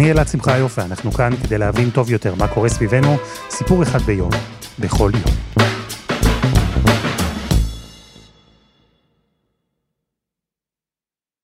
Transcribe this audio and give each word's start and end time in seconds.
אני 0.00 0.10
אלעד 0.10 0.28
שמחיוף, 0.28 0.78
ואנחנו 0.78 1.12
כאן 1.12 1.30
כדי 1.42 1.58
להבין 1.58 1.90
טוב 1.90 2.10
יותר 2.10 2.34
מה 2.34 2.48
קורה 2.48 2.68
סביבנו, 2.68 3.16
סיפור 3.50 3.82
אחד 3.82 3.98
ביום, 3.98 4.30
בכל 4.78 5.10
יום. 5.14 5.36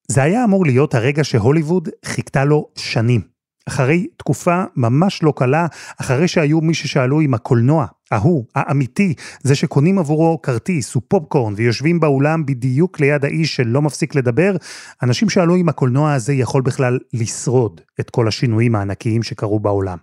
זה 0.08 0.22
היה 0.22 0.44
אמור 0.44 0.66
להיות 0.66 0.94
הרגע 0.94 1.24
שהוליווד 1.24 1.88
חיכתה 2.04 2.44
לו 2.44 2.68
שנים. 2.76 3.35
אחרי 3.68 4.06
תקופה 4.16 4.64
ממש 4.76 5.22
לא 5.22 5.32
קלה, 5.36 5.66
אחרי 6.00 6.28
שהיו 6.28 6.60
מי 6.60 6.74
ששאלו 6.74 7.20
אם 7.20 7.34
הקולנוע, 7.34 7.86
ההוא, 8.10 8.44
האמיתי, 8.54 9.14
זה 9.42 9.54
שקונים 9.54 9.98
עבורו 9.98 10.42
כרטיס 10.42 10.96
ופופקורן 10.96 11.54
ויושבים 11.56 12.00
באולם 12.00 12.46
בדיוק 12.46 13.00
ליד 13.00 13.24
האיש 13.24 13.56
שלא 13.56 13.82
מפסיק 13.82 14.14
לדבר, 14.14 14.56
אנשים 15.02 15.28
שאלו 15.28 15.56
אם 15.56 15.68
הקולנוע 15.68 16.12
הזה 16.12 16.34
יכול 16.34 16.62
בכלל 16.62 16.98
לשרוד 17.12 17.80
את 18.00 18.10
כל 18.10 18.28
השינויים 18.28 18.74
הענקיים 18.74 19.22
שקרו 19.22 19.60
בעולם. 19.60 19.98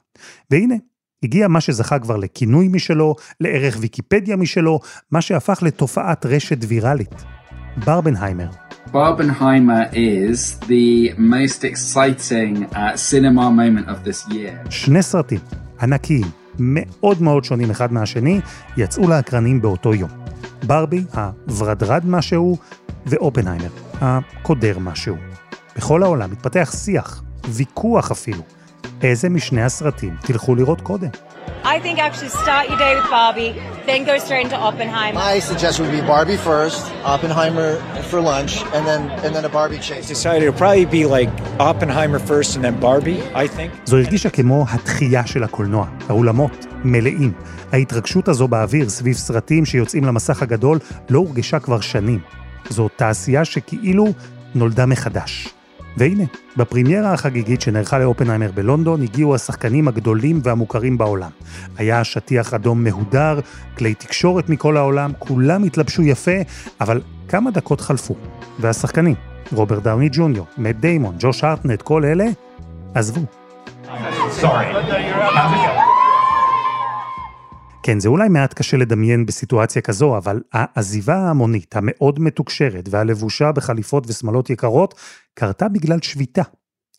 והנה, 0.51 0.75
הגיע 1.23 1.47
מה 1.47 1.61
שזכה 1.61 1.99
כבר 1.99 2.17
לכינוי 2.17 2.67
משלו, 2.67 3.15
לערך 3.39 3.77
ויקיפדיה 3.79 4.35
משלו, 4.35 4.79
מה 5.11 5.21
שהפך 5.21 5.63
לתופעת 5.63 6.25
רשת 6.25 6.57
ויראלית. 6.67 7.23
ברבנהיימר. 7.85 8.62
Barbenheimer 8.93 9.83
is 9.93 10.59
the 10.73 11.13
most 11.17 11.63
exciting 11.63 12.53
uh, 12.65 12.95
cinema 12.95 13.49
moment 13.49 13.87
of 13.89 14.03
this 14.03 14.27
year. 14.29 14.69
שני 14.69 15.03
סרטים 15.03 15.39
ענקיים, 15.81 16.25
מאוד 16.59 17.21
מאוד 17.21 17.43
שונים 17.43 17.71
אחד 17.71 17.93
מהשני, 17.93 18.39
יצאו 18.77 19.07
לאקרנים 19.07 19.61
באותו 19.61 19.93
יום. 19.93 20.09
ברבי, 20.67 21.03
הוורדרד 21.47 22.05
משהו, 22.05 22.57
ואופנהיימר, 23.05 23.69
הקודר 24.01 24.79
משהו. 24.79 25.15
בכל 25.75 26.03
העולם 26.03 26.31
מתפתח 26.31 26.73
שיח, 26.83 27.23
ויכוח 27.49 28.11
אפילו. 28.11 28.41
איזה 29.01 29.29
משני 29.29 29.63
הסרטים 29.63 30.15
תלכו 30.21 30.55
לראות 30.55 30.81
קודם? 30.81 31.09
I 31.63 31.79
think 31.83 31.95
actually 32.07 32.29
start 32.43 32.63
your 32.69 32.77
day 32.85 32.93
with 32.97 33.09
Barbie, 33.09 33.51
then 33.85 34.03
go 34.03 34.15
straight 34.25 34.43
into 34.47 34.57
Oppenheimer. 34.69 35.17
My 35.29 35.39
suggestion 35.39 35.81
would 35.85 35.95
be 35.99 36.05
Barbie 36.15 36.39
first, 36.51 36.81
Oppenheimer 37.15 37.69
for 38.09 38.19
lunch, 38.31 38.53
and 38.75 38.83
then 38.89 39.01
and 39.23 39.31
then 39.35 39.45
a 39.45 39.53
Barbie 39.59 39.81
chase. 39.87 40.05
Decided 40.07 40.43
it'll 40.43 40.61
probably 40.63 40.85
be 40.99 41.03
like 41.17 41.29
Oppenheimer 41.69 42.19
first 42.31 42.49
and 42.55 42.61
then 42.65 42.75
Barbie, 42.87 43.19
I 43.43 43.47
think. 43.47 43.71
זו 43.85 43.97
הרגישה 43.97 44.29
כמו 44.29 44.65
התחייה 44.69 45.27
של 45.27 45.43
הקולנוע, 45.43 45.87
האולמות 46.09 46.65
מלאים. 46.83 47.33
ההתרגשות 47.71 48.27
הזו 48.27 48.47
באוויר 48.47 48.89
סביב 48.89 49.15
סרטים 49.15 49.65
שיוצאים 49.65 50.03
למסך 50.03 50.41
הגדול 50.41 50.79
לא 51.09 51.19
הורגשה 51.19 51.59
כבר 51.59 51.81
שנים. 51.81 52.19
זו 52.69 52.89
תעשייה 52.95 53.45
שכאילו 53.45 54.05
נולדה 54.55 54.85
מחדש. 54.85 55.47
והנה, 55.97 56.23
בפרימיירה 56.57 57.13
החגיגית 57.13 57.61
שנערכה 57.61 57.99
לאופנהיימר 57.99 58.51
בלונדון, 58.51 59.01
הגיעו 59.01 59.35
השחקנים 59.35 59.87
הגדולים 59.87 60.39
והמוכרים 60.43 60.97
בעולם. 60.97 61.29
היה 61.77 62.03
שטיח 62.03 62.53
אדום 62.53 62.83
מהודר, 62.83 63.39
כלי 63.77 63.93
תקשורת 63.93 64.49
מכל 64.49 64.77
העולם, 64.77 65.11
כולם 65.19 65.63
התלבשו 65.63 66.03
יפה, 66.03 66.37
אבל 66.81 67.01
כמה 67.27 67.51
דקות 67.51 67.81
חלפו, 67.81 68.15
והשחקנים, 68.59 69.15
רוברט 69.53 69.83
דאוני 69.83 70.09
ג'וניור, 70.11 70.45
מאט 70.57 70.75
דיימון, 70.75 71.15
ג'וש 71.19 71.43
הארטנט, 71.43 71.81
כל 71.81 72.05
אלה, 72.05 72.25
עזבו. 72.95 73.21
Sorry. 74.41 75.82
כן, 77.83 77.99
זה 77.99 78.09
אולי 78.09 78.29
מעט 78.29 78.53
קשה 78.53 78.77
לדמיין 78.77 79.25
בסיטואציה 79.25 79.81
כזו, 79.81 80.17
אבל 80.17 80.41
העזיבה 80.53 81.15
ההמונית, 81.15 81.75
המאוד 81.75 82.19
מתוקשרת 82.19 82.89
והלבושה 82.91 83.51
בחליפות 83.51 84.03
ושמלות 84.07 84.49
יקרות, 84.49 84.93
קרתה 85.33 85.67
בגלל 85.67 85.99
שביתה. 86.01 86.41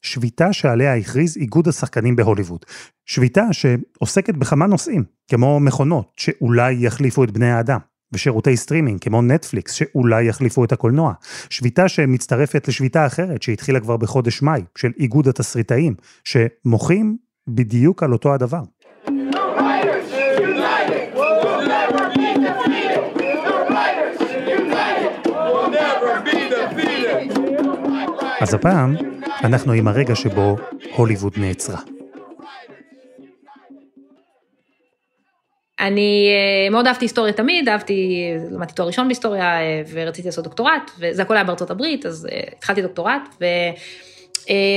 שביתה 0.02 0.52
שעליה 0.52 0.96
הכריז 0.96 1.36
איגוד 1.36 1.68
השחקנים 1.68 2.16
בהוליווד. 2.16 2.64
שביתה 3.06 3.44
שעוסקת 3.52 4.34
בכמה 4.34 4.66
נושאים, 4.66 5.04
כמו 5.30 5.60
מכונות, 5.60 6.12
שאולי 6.16 6.76
יחליפו 6.80 7.24
את 7.24 7.30
בני 7.30 7.50
האדם, 7.50 7.78
ושירותי 8.12 8.56
סטרימינג, 8.56 9.00
כמו 9.00 9.22
נטפליקס, 9.22 9.72
שאולי 9.72 10.24
יחליפו 10.24 10.64
את 10.64 10.72
הקולנוע. 10.72 11.12
שביתה 11.50 11.88
שמצטרפת 11.88 12.68
לשביתה 12.68 13.06
אחרת, 13.06 13.42
שהתחילה 13.42 13.80
כבר 13.80 13.96
בחודש 13.96 14.42
מאי, 14.42 14.62
של 14.78 14.90
איגוד 14.98 15.28
התסריטאים, 15.28 15.94
שמוחים 16.24 17.16
בדיוק 17.48 18.02
על 18.02 18.12
אותו 18.12 18.34
הדבר. 18.34 18.62
הפעם 28.54 28.97
אנחנו 29.44 29.72
עם 29.72 29.88
הרגע 29.88 30.15
שבו 30.15 30.56
הוליווד 30.97 31.32
נעצרה. 31.37 31.81
אני 35.81 36.28
אה, 36.34 36.70
מאוד 36.70 36.87
אהבתי 36.87 37.04
היסטוריה 37.04 37.32
תמיד, 37.32 37.69
אהבתי, 37.69 38.31
למדתי 38.50 38.75
תואר 38.75 38.88
ראשון 38.88 39.09
בהיסטוריה 39.09 39.60
אה, 39.60 39.82
ורציתי 39.93 40.28
לעשות 40.28 40.44
דוקטורט, 40.44 40.91
וזה 40.98 41.22
הכל 41.22 41.34
היה 41.34 41.44
בארצות 41.44 41.70
הברית, 41.70 42.06
אז 42.06 42.28
אה, 42.32 42.41
התחלתי 42.56 42.82
דוקטורט, 42.82 43.37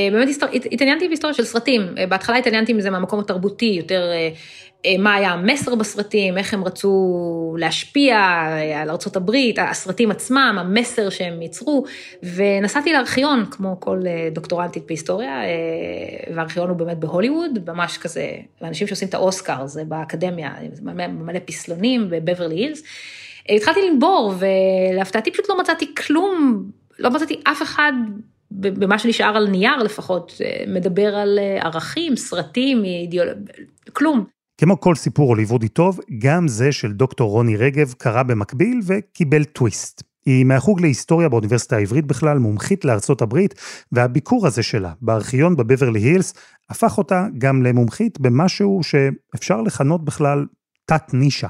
ובאמת 0.09 0.27
התעניינתי 0.71 1.07
בהיסטוריה 1.07 1.33
של 1.33 1.43
סרטים. 1.43 1.81
בהתחלה 2.09 2.37
התעניינתי 2.37 2.73
מזה 2.73 2.89
מהמקום 2.89 3.19
התרבותי, 3.19 3.65
יותר 3.77 4.11
מה 4.99 5.15
היה 5.15 5.31
המסר 5.31 5.75
בסרטים, 5.75 6.37
איך 6.37 6.53
הם 6.53 6.63
רצו 6.63 7.55
להשפיע 7.59 8.17
על 8.75 8.89
ארה"ב, 8.89 9.31
הסרטים 9.57 10.11
עצמם, 10.11 10.57
המסר 10.59 11.09
שהם 11.09 11.41
ייצרו, 11.41 11.85
ונסעתי 12.23 12.93
לארכיון, 12.93 13.45
כמו 13.51 13.79
כל 13.79 13.99
אה, 14.07 14.29
דוקטורנטית 14.31 14.87
בהיסטוריה, 14.87 15.43
אה, 15.43 16.33
והארכיון 16.35 16.69
הוא 16.69 16.77
באמת 16.77 16.97
בהוליווד, 16.97 17.59
ממש 17.67 17.97
כזה, 17.97 18.31
ואנשים 18.61 18.87
שעושים 18.87 19.07
את 19.07 19.13
האוסקר, 19.13 19.67
זה 19.67 19.83
באקדמיה, 19.83 20.53
מלא 21.09 21.39
פסלונים 21.45 22.09
בבברלי 22.09 22.55
הילס. 22.55 22.83
התחלתי 23.49 23.79
לנבור, 23.89 24.33
ולהפתעתי 24.39 25.31
פשוט 25.31 25.49
לא 25.49 25.59
מצאתי 25.59 25.95
כלום, 25.95 26.63
לא 26.99 27.09
מצאתי 27.09 27.41
אף 27.43 27.61
אחד 27.61 27.93
במה 28.51 28.99
שנשאר 28.99 29.37
על 29.37 29.47
נייר 29.47 29.77
לפחות, 29.77 30.41
מדבר 30.67 31.15
על 31.15 31.39
ערכים, 31.61 32.15
סרטים, 32.15 32.83
אידיאולוגיה, 32.83 33.53
כלום. 33.93 34.36
כמו 34.57 34.79
כל 34.79 34.95
סיפור 34.95 35.29
הוליוודי 35.29 35.67
טוב, 35.67 35.99
גם 36.19 36.47
זה 36.47 36.71
של 36.71 36.93
דוקטור 36.93 37.31
רוני 37.31 37.57
רגב 37.57 37.93
קרה 37.97 38.23
במקביל 38.23 38.79
וקיבל 38.83 39.43
טוויסט. 39.43 40.03
היא 40.25 40.45
מהחוג 40.45 40.81
להיסטוריה 40.81 41.29
באוניברסיטה 41.29 41.75
העברית 41.75 42.05
בכלל, 42.05 42.37
מומחית 42.37 42.85
לארצות 42.85 43.21
הברית, 43.21 43.53
והביקור 43.91 44.47
הזה 44.47 44.63
שלה 44.63 44.91
בארכיון 45.01 45.55
בבברלי 45.55 45.99
הילס 45.99 46.33
הפך 46.69 46.97
אותה 46.97 47.25
גם 47.37 47.63
למומחית 47.63 48.19
במשהו 48.19 48.81
שאפשר 48.83 49.61
לכנות 49.61 50.05
בכלל 50.05 50.45
תת 50.85 51.13
נישה. 51.13 51.47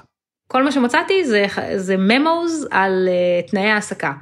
כל 0.47 0.63
מה 0.63 0.71
שמצאתי 0.71 1.25
זה, 1.25 1.45
זה 1.77 1.97
ממוז 1.97 2.67
על 2.71 3.07
uh, 3.07 3.49
תנאי 3.51 3.69
העסקה. 3.69 4.13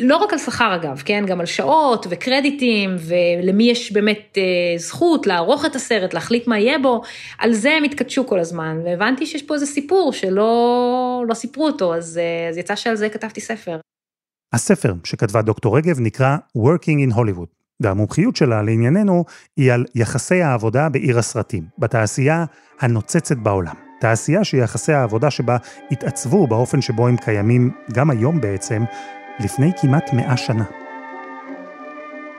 לא 0.00 0.16
רק 0.16 0.32
על 0.32 0.38
שכר 0.38 0.74
אגב, 0.74 1.02
כן, 1.04 1.24
גם 1.26 1.40
על 1.40 1.46
שעות 1.46 2.06
וקרדיטים 2.10 2.96
ולמי 2.98 3.70
יש 3.70 3.92
באמת 3.92 4.38
אה, 4.38 4.78
זכות 4.78 5.26
לערוך 5.26 5.64
את 5.64 5.76
הסרט, 5.76 6.14
להחליט 6.14 6.46
מה 6.46 6.58
יהיה 6.58 6.78
בו, 6.78 7.02
על 7.38 7.52
זה 7.52 7.70
הם 7.70 7.84
התכתשו 7.84 8.26
כל 8.26 8.38
הזמן, 8.38 8.78
והבנתי 8.84 9.26
שיש 9.26 9.42
פה 9.42 9.54
איזה 9.54 9.66
סיפור 9.66 10.12
שלא 10.12 11.24
לא 11.28 11.34
סיפרו 11.34 11.66
אותו, 11.66 11.94
אז, 11.94 12.18
אה, 12.18 12.48
אז 12.48 12.56
יצא 12.56 12.76
שעל 12.76 12.96
זה 12.96 13.08
כתבתי 13.08 13.40
ספר. 13.40 13.78
הספר 14.52 14.94
שכתבה 15.04 15.42
דוקטור 15.42 15.76
רגב 15.76 16.00
נקרא 16.00 16.36
Working 16.58 17.10
in 17.10 17.14
Hollywood, 17.14 17.48
והמומחיות 17.80 18.36
שלה 18.36 18.62
לענייננו 18.62 19.24
היא 19.56 19.72
על 19.72 19.84
יחסי 19.94 20.42
העבודה 20.42 20.88
בעיר 20.88 21.18
הסרטים, 21.18 21.64
בתעשייה 21.78 22.44
הנוצצת 22.80 23.36
בעולם. 23.36 23.74
תעשייה 24.00 24.44
שיחסי 24.44 24.92
העבודה 24.92 25.30
שבה 25.30 25.56
התעצבו 25.90 26.46
באופן 26.46 26.80
שבו 26.80 27.08
הם 27.08 27.16
קיימים 27.16 27.70
גם 27.92 28.10
היום 28.10 28.40
בעצם, 28.40 28.84
לפני 29.40 29.70
כמעט 29.80 30.12
מאה 30.12 30.36
שנה. 30.36 30.64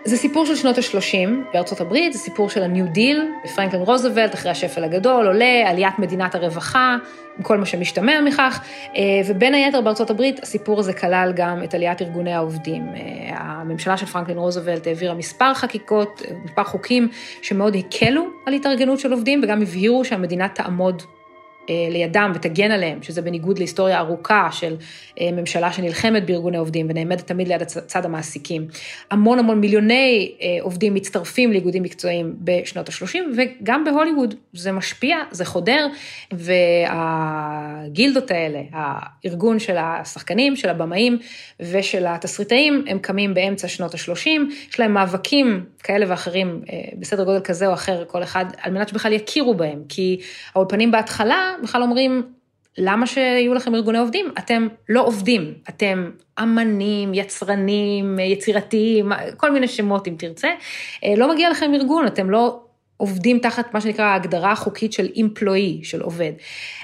זה 0.05 0.17
סיפור 0.17 0.45
של 0.45 0.55
שנות 0.55 0.77
ה-30 0.77 1.29
בארצות 1.53 1.81
הברית, 1.81 2.13
זה 2.13 2.19
סיפור 2.19 2.49
של 2.49 2.63
ה-New 2.63 2.95
Deal, 2.95 3.49
פרנקלין 3.55 3.81
רוזוולט 3.81 4.33
אחרי 4.33 4.51
השפל 4.51 4.83
הגדול, 4.83 5.27
עולה, 5.27 5.69
עליית 5.69 5.99
מדינת 5.99 6.35
הרווחה, 6.35 6.97
עם 7.37 7.43
כל 7.43 7.57
מה 7.57 7.65
שמשתמע 7.65 8.21
מכך, 8.21 8.63
אה, 8.95 9.01
ובין 9.27 9.53
היתר 9.53 9.81
בארצות 9.81 10.09
הברית 10.09 10.43
הסיפור 10.43 10.79
הזה 10.79 10.93
כלל 10.93 11.33
גם 11.35 11.63
את 11.63 11.73
עליית 11.73 12.01
ארגוני 12.01 12.33
העובדים. 12.33 12.87
אה, 12.95 13.37
הממשלה 13.37 13.97
של 13.97 14.05
פרנקלין 14.05 14.37
רוזוולט 14.37 14.87
העבירה 14.87 15.13
מספר 15.13 15.53
חקיקות, 15.53 16.21
מספר 16.45 16.63
חוקים 16.63 17.09
שמאוד 17.41 17.75
הקלו 17.75 18.25
על 18.45 18.53
התארגנות 18.53 18.99
של 18.99 19.11
עובדים 19.11 19.41
וגם 19.43 19.61
הבהירו 19.61 20.05
שהמדינה 20.05 20.47
תעמוד 20.47 21.01
אה, 21.01 21.22
לידם 21.69 22.31
ותגן 22.35 22.71
עליהם, 22.71 23.03
שזה 23.03 23.21
בניגוד 23.21 23.57
להיסטוריה 23.57 23.99
ארוכה 23.99 24.47
של 24.51 24.75
אה, 25.19 25.29
ממשלה 25.31 25.73
שנלחמת 25.73 26.25
בארגוני 26.25 26.57
עובדים 26.57 26.87
ונעמדת 26.89 27.27
תמיד 27.27 27.47
ליד 27.47 27.63
צד 27.63 28.05
המעסיקים. 28.05 28.67
המון 29.11 29.39
המון 29.39 29.59
מיליוני 29.59 30.31
אה, 30.41 30.57
עובדים 30.61 30.93
מצטרפים 30.93 31.51
לאיגודים 31.51 31.83
מקצועיים 31.83 32.35
בשנות 32.39 32.89
ה-30, 32.89 33.17
וגם 33.37 33.83
בהוליווד 33.83 34.35
זה 34.53 34.71
משפיע, 34.71 35.17
זה 35.31 35.45
חודר, 35.45 35.87
והגילדות 36.31 38.31
האלה, 38.31 38.61
הארגון 38.71 39.59
של 39.59 39.75
השחקנים, 39.79 40.55
של 40.55 40.69
הבמאים 40.69 41.17
ושל 41.59 42.05
התסריטאים, 42.07 42.85
הם 42.87 42.99
קמים 42.99 43.33
באמצע 43.33 43.67
שנות 43.67 43.93
ה-30, 43.93 44.29
יש 44.69 44.79
להם 44.79 44.93
מאבקים 44.93 45.65
כאלה 45.83 46.05
ואחרים 46.09 46.61
בסדר 46.99 47.23
גודל 47.23 47.39
כזה 47.39 47.67
או 47.67 47.73
אחר, 47.73 48.05
כל 48.07 48.23
אחד, 48.23 48.45
על 48.61 48.71
מנת 48.71 48.89
שבכלל 48.89 49.13
יכירו 49.13 49.53
בהם, 49.53 49.83
כי 49.89 50.19
האולפנים 50.55 50.91
בהתחלה, 50.91 51.53
בכלל 51.63 51.81
אומרים, 51.81 52.23
למה 52.77 53.07
שיהיו 53.07 53.53
לכם 53.53 53.75
ארגוני 53.75 53.97
עובדים? 53.97 54.25
אתם 54.37 54.67
לא 54.89 55.01
עובדים, 55.01 55.53
אתם 55.69 56.11
אמנים, 56.39 57.13
יצרנים, 57.13 58.19
יצירתיים, 58.19 59.11
כל 59.37 59.51
מיני 59.51 59.67
שמות 59.67 60.07
אם 60.07 60.15
תרצה. 60.17 60.49
אה, 61.03 61.13
לא 61.17 61.33
מגיע 61.33 61.49
לכם 61.49 61.73
ארגון, 61.73 62.07
אתם 62.07 62.29
לא 62.29 62.59
עובדים 62.97 63.39
תחת 63.39 63.73
מה 63.73 63.81
שנקרא 63.81 64.05
ההגדרה 64.05 64.51
החוקית 64.51 64.93
של 64.93 65.09
אימפלואי, 65.15 65.79
של 65.83 66.01
עובד. 66.01 66.31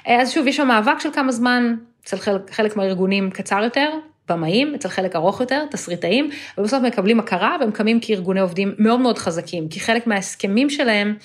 אה, 0.07 0.21
אז 0.21 0.31
שוב, 0.31 0.47
יש 0.47 0.57
שם 0.57 0.67
מאבק 0.67 0.99
של 0.99 1.09
כמה 1.13 1.31
זמן, 1.31 1.75
אצל 2.03 2.17
חלק, 2.17 2.51
חלק 2.51 2.77
מהארגונים 2.77 3.31
קצר 3.31 3.63
יותר, 3.63 3.89
במאים, 4.31 4.75
אצל 4.75 4.89
חלק 4.89 5.15
ארוך 5.15 5.39
יותר, 5.39 5.65
תסריטאים, 5.71 6.29
ובסוף 6.57 6.83
מקבלים 6.83 7.19
הכרה 7.19 7.55
והם 7.59 7.71
קמים 7.71 7.99
כארגוני 8.01 8.39
עובדים 8.39 8.73
מאוד 8.77 8.99
מאוד 8.99 9.17
חזקים, 9.17 9.67
כי 9.67 9.79
חלק 9.79 10.07
מההסכמים 10.07 10.69
שלהם 10.69 11.15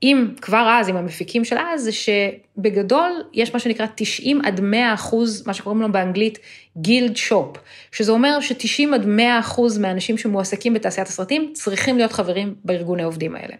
עם, 0.00 0.34
כבר 0.40 0.68
אז, 0.80 0.88
עם 0.88 0.96
המפיקים 0.96 1.44
של 1.44 1.56
אז, 1.58 1.82
זה 1.82 1.90
שבגדול 1.92 3.10
יש 3.32 3.54
מה 3.54 3.60
שנקרא 3.60 3.86
90 3.94 4.40
עד 4.44 4.60
100 4.60 4.94
אחוז, 4.94 5.46
מה 5.46 5.54
שקוראים 5.54 5.82
לו 5.82 5.92
באנגלית 5.92 6.38
גילד 6.76 7.16
שופ, 7.16 7.56
שזה 7.92 8.12
אומר 8.12 8.40
ש-90 8.40 8.94
עד 8.94 9.06
100 9.06 9.38
אחוז 9.38 9.78
מהאנשים 9.78 10.18
שמועסקים 10.18 10.74
בתעשיית 10.74 11.08
הסרטים 11.08 11.50
צריכים 11.54 11.96
להיות 11.96 12.12
חברים 12.12 12.54
בארגוני 12.64 13.02
העובדים 13.02 13.36
האלה. 13.36 13.54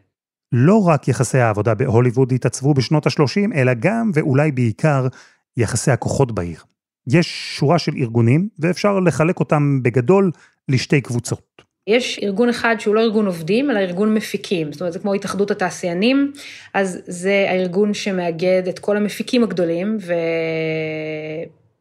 לא 0.53 0.83
רק 0.87 1.09
יחסי 1.09 1.39
העבודה 1.39 1.75
בהוליווד 1.75 2.33
התעצבו 2.33 2.75
בשנות 2.75 3.07
ה-30, 3.07 3.55
אלא 3.55 3.73
גם, 3.75 4.11
ואולי 4.15 4.53
בעיקר, 4.53 5.07
יחסי 5.57 5.91
הכוחות 5.91 6.33
בעיר. 6.33 6.74
יש 7.13 7.57
שורה 7.59 7.79
של 7.79 7.93
ארגונים, 7.97 8.49
ואפשר 8.59 9.01
לחלק 9.01 9.41
אותם 9.41 9.81
בגדול 9.83 10.31
לשתי 10.69 11.01
קבוצות. 11.01 11.63
יש 11.87 12.21
ארגון 12.23 12.49
אחד 12.49 12.77
שהוא 12.79 12.95
לא 12.95 13.01
ארגון 13.01 13.27
עובדים, 13.27 13.71
אלא 13.71 13.79
ארגון 13.79 14.15
מפיקים, 14.15 14.73
זאת 14.73 14.81
אומרת, 14.81 14.93
זה 14.93 14.99
כמו 14.99 15.15
התאחדות 15.15 15.51
התעשיינים, 15.51 16.33
אז 16.75 17.03
זה 17.07 17.47
הארגון 17.49 17.95
שמאגד 17.95 18.63
את 18.69 18.79
כל 18.79 18.97
המפיקים 18.97 19.43
הגדולים, 19.43 19.99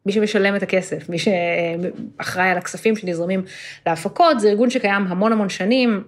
ומי 0.06 0.12
שמשלם 0.12 0.56
את 0.56 0.62
הכסף, 0.62 1.08
מי 1.08 1.16
שאחראי 1.18 2.48
על 2.48 2.58
הכספים 2.58 2.96
שנזרמים 2.96 3.42
להפקות, 3.86 4.40
זה 4.40 4.48
ארגון 4.48 4.70
שקיים 4.70 5.06
המון 5.06 5.32
המון 5.32 5.48
שנים, 5.48 6.02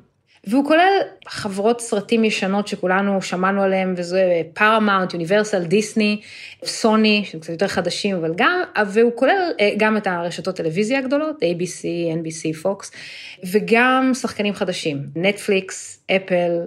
והוא 0.46 0.64
כולל 0.64 1.00
חברות 1.28 1.80
סרטים 1.80 2.24
ישנות 2.24 2.68
שכולנו 2.68 3.22
שמענו 3.22 3.62
עליהן, 3.62 3.94
וזה 3.96 4.42
פארמאונט, 4.54 5.12
יוניברסל, 5.12 5.64
דיסני, 5.64 6.20
סוני, 6.64 7.24
שהם 7.26 7.40
קצת 7.40 7.52
יותר 7.52 7.68
חדשים, 7.68 8.16
אבל 8.16 8.32
גם, 8.36 8.62
והוא 8.92 9.12
כולל 9.14 9.52
אה, 9.60 9.70
גם 9.76 9.96
את 9.96 10.06
הרשתות 10.06 10.56
טלוויזיה 10.56 10.98
הגדולות, 10.98 11.36
ABC, 11.36 11.84
NBC, 12.18 12.64
Fox, 12.64 12.96
וגם 13.52 14.10
שחקנים 14.14 14.54
חדשים, 14.54 15.06
נטפליקס, 15.16 16.04
אפל, 16.16 16.60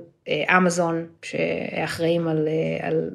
אמזון, 0.57 1.05
שאחראים 1.21 2.27
על, 2.27 2.47
אה, 2.47 2.87
על 2.87 3.09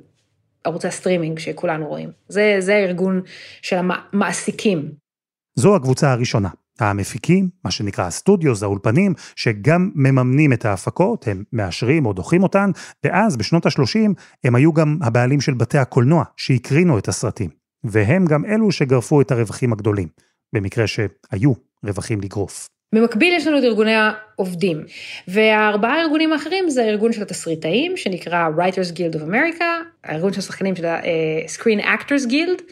ערוצי 0.65 0.89
הסטרימינג 0.89 1.39
שכולנו 1.39 1.87
רואים. 1.87 2.11
זה, 2.29 2.57
זה 2.59 2.75
הארגון 2.75 3.23
של 3.63 3.77
המעסיקים. 3.77 4.93
זו 5.55 5.77
הקבוצה 5.77 6.13
הראשונה. 6.13 6.49
המפיקים, 6.81 7.49
מה 7.65 7.71
שנקרא 7.71 8.05
ה 8.05 8.11
studios, 8.11 8.63
האולפנים, 8.63 9.15
שגם 9.37 9.91
מממנים 9.95 10.53
את 10.53 10.65
ההפקות, 10.65 11.29
הם 11.29 11.43
מאשרים 11.53 12.07
או 12.07 12.13
דוחים 12.13 12.43
אותן, 12.43 12.71
ואז 13.05 13.37
בשנות 13.37 13.67
ה-30 13.67 14.13
הם 14.45 14.55
היו 14.55 14.73
גם 14.73 14.99
הבעלים 15.03 15.41
של 15.41 15.55
בתי 15.55 15.79
הקולנוע 15.79 16.25
שהקרינו 16.37 16.99
את 16.99 17.09
הסרטים, 17.09 17.51
והם 17.85 18.25
גם 18.25 18.45
אלו 18.45 18.73
שגרפו 18.73 19.21
את 19.21 19.31
הרווחים 19.31 19.73
הגדולים, 19.73 20.09
במקרה 20.55 20.87
שהיו 20.87 21.53
רווחים 21.85 22.21
לגרוף. 22.21 22.69
במקביל 22.95 23.35
יש 23.35 23.47
לנו 23.47 23.59
את 23.59 23.65
ארגוני 23.65 23.95
העובדים, 23.95 24.85
והארבעה 25.29 25.95
הארגונים 25.95 26.33
האחרים 26.33 26.71
זה 26.71 26.83
הארגון 26.83 27.13
של 27.13 27.23
התסריטאים, 27.23 27.97
שנקרא 27.97 28.49
Writers 28.57 28.93
Guild 28.93 29.17
of 29.17 29.29
America, 29.29 29.65
הארגון 30.05 30.33
של 30.33 30.39
השחקנים 30.39 30.77
של 30.77 30.85
ה-Screen 30.85 31.85
Actors 31.85 32.29
Guild, 32.29 32.63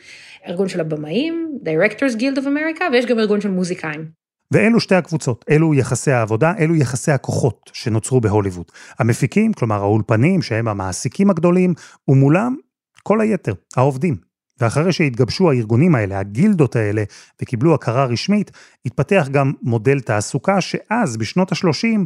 ארגון 0.49 0.69
של 0.69 0.81
הבמאים, 0.81 1.59
Directors 1.65 2.17
Guild 2.17 2.39
of 2.39 2.45
America, 2.45 2.83
ויש 2.93 3.07
גם 3.07 3.19
ארגון 3.19 3.41
של 3.41 3.51
מוזיקאים. 3.51 4.23
ואלו 4.51 4.81
שתי 4.81 4.95
הקבוצות, 4.95 5.45
אלו 5.51 5.75
יחסי 5.75 6.11
העבודה, 6.11 6.53
אלו 6.59 6.75
יחסי 6.75 7.13
הכוחות 7.13 7.71
שנוצרו 7.73 8.21
בהוליווד. 8.21 8.67
המפיקים, 8.99 9.53
כלומר 9.53 9.77
האולפנים, 9.77 10.43
שהם 10.43 10.69
המעסיקים 10.69 11.31
הגדולים, 11.31 11.75
ומולם 12.09 12.57
כל 13.03 13.21
היתר, 13.21 13.55
העובדים. 13.77 14.17
ואחרי 14.61 14.93
שהתגבשו 14.93 15.51
הארגונים 15.51 15.95
האלה, 15.95 16.19
הגילדות 16.19 16.77
האלה, 16.77 17.05
וקיבלו 17.43 17.75
הכרה 17.75 18.05
רשמית, 18.05 18.51
התפתח 18.87 19.29
גם 19.31 19.53
מודל 19.63 20.01
תעסוקה 20.01 20.61
שאז, 20.61 21.17
בשנות 21.17 21.53
ה-30, 21.53 21.99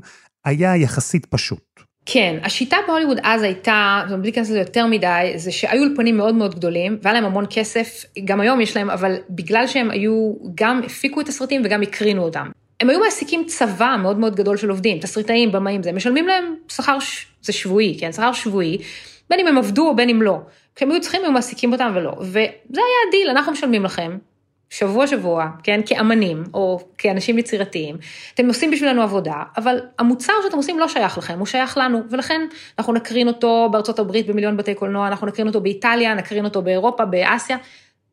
היה 0.44 0.76
יחסית 0.76 1.26
פשוט. 1.26 1.80
כן, 2.06 2.36
השיטה 2.42 2.76
בהוליווד 2.86 3.18
אז 3.22 3.42
הייתה, 3.42 4.00
זאת 4.02 4.10
אומרת, 4.10 4.20
בלי 4.20 4.30
להיכנס 4.30 4.50
לזה 4.50 4.58
יותר 4.58 4.86
מדי, 4.86 5.32
זה 5.36 5.52
שהיו 5.52 5.82
אולפנים 5.82 6.16
מאוד 6.16 6.34
מאוד 6.34 6.54
גדולים, 6.54 6.98
והיה 7.02 7.14
להם 7.14 7.24
המון 7.24 7.44
כסף, 7.50 8.04
גם 8.24 8.40
היום 8.40 8.60
יש 8.60 8.76
להם, 8.76 8.90
אבל 8.90 9.16
בגלל 9.30 9.66
שהם 9.66 9.90
היו, 9.90 10.34
גם 10.54 10.80
הפיקו 10.84 11.20
את 11.20 11.28
הסרטים 11.28 11.62
וגם 11.64 11.82
הקרינו 11.82 12.22
אותם. 12.22 12.50
הם 12.80 12.90
היו 12.90 13.00
מעסיקים 13.00 13.44
צבא 13.46 13.96
מאוד 14.02 14.18
מאוד 14.18 14.36
גדול 14.36 14.56
של 14.56 14.70
עובדים, 14.70 14.98
תסריטאים, 14.98 15.52
במאים, 15.52 15.82
זה, 15.82 15.92
משלמים 15.92 16.26
להם 16.26 16.54
שכר, 16.68 16.98
זה 17.42 17.52
שבועי, 17.52 17.96
כן, 18.00 18.12
שכר 18.12 18.32
שבועי, 18.32 18.78
בין 19.30 19.40
אם 19.40 19.46
הם 19.46 19.58
עבדו 19.58 19.88
או 19.88 19.96
בין 19.96 20.08
אם 20.08 20.22
לא. 20.22 20.38
כשהם 20.76 20.90
היו 20.90 21.00
צריכים, 21.00 21.24
הם 21.24 21.34
מעסיקים 21.34 21.72
אותם 21.72 21.92
ולא. 21.94 22.12
וזה 22.20 22.40
היה 22.70 23.08
הדיל, 23.08 23.30
אנחנו 23.30 23.52
משלמים 23.52 23.84
לכם, 23.84 24.18
שבוע 24.70 25.06
שבוע, 25.06 25.48
כן, 25.62 25.80
כאמנים 25.86 26.44
או 26.54 26.80
כאנשים 26.98 27.38
יצירתיים, 27.38 27.96
אתם 28.34 28.48
עושים 28.48 28.70
בשבילנו 28.70 29.02
עבודה, 29.02 29.42
אבל 29.56 29.80
המוצר 29.98 30.32
שאתם 30.44 30.56
עושים 30.56 30.78
לא 30.78 30.88
שייך 30.88 31.18
לכם, 31.18 31.38
הוא 31.38 31.46
שייך 31.46 31.78
לנו, 31.78 32.00
ולכן 32.10 32.40
אנחנו 32.78 32.92
נקרין 32.92 33.28
אותו 33.28 33.68
בארצות 33.72 33.98
הברית 33.98 34.26
במיליון 34.26 34.56
בתי 34.56 34.74
קולנוע, 34.74 35.08
אנחנו 35.08 35.26
נקרין 35.26 35.48
אותו 35.48 35.60
באיטליה, 35.60 36.14
נקרין 36.14 36.44
אותו 36.44 36.62
באירופה, 36.62 37.04
באסיה, 37.04 37.56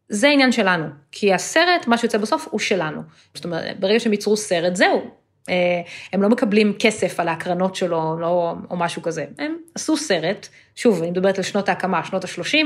זה 0.10 0.30
עניין 0.30 0.52
שלנו, 0.52 0.86
כי 1.12 1.34
הסרט, 1.34 1.88
מה 1.88 1.98
שיוצא 1.98 2.18
בסוף, 2.18 2.48
הוא 2.52 2.60
שלנו. 2.60 3.02
זאת 3.34 3.46
אומרת, 3.46 3.80
ברגע 3.80 4.00
שהם 4.00 4.12
ייצרו 4.12 4.38
סרט, 4.38 4.76
זהו. 4.76 5.02
אה, 5.50 5.82
הם 6.14 6.22
לא 6.22 6.30
מקבלים 6.30 6.74
כסף 6.80 7.20
על 7.20 7.28
ההקרנות 7.28 7.76
שלו, 7.76 8.18
לא, 8.20 8.56
או 8.70 8.78
משהו 8.78 9.02
כזה. 9.02 9.26
הם 9.38 9.58
עשו 9.76 9.98
סרט, 9.98 10.48
שוב, 10.76 11.02
אני 11.02 11.12
מדברת 11.12 11.38
על 11.38 11.44
שנות 11.44 11.70
ההקמה, 11.70 12.06
שנות 12.06 12.24
ה-30, 12.24 12.58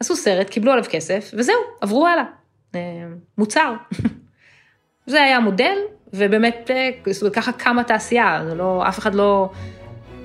עשו 0.00 0.16
סרט, 0.16 0.50
קיבלו 0.50 0.72
עליו 0.72 0.84
כסף, 0.90 1.30
וזהו, 1.34 1.56
עברו 1.80 2.06
הלאה. 2.06 2.41
אה, 2.74 2.80
מוצר. 3.38 3.74
זה 5.06 5.22
היה 5.22 5.36
המודל, 5.36 5.76
ובאמת, 6.12 6.70
אה, 6.70 6.90
ככה 7.32 7.52
קמה 7.52 7.84
תעשייה, 7.84 8.42
זה 8.48 8.54
לא, 8.54 8.88
אף 8.88 8.98
אחד 8.98 9.14
לא, 9.14 9.50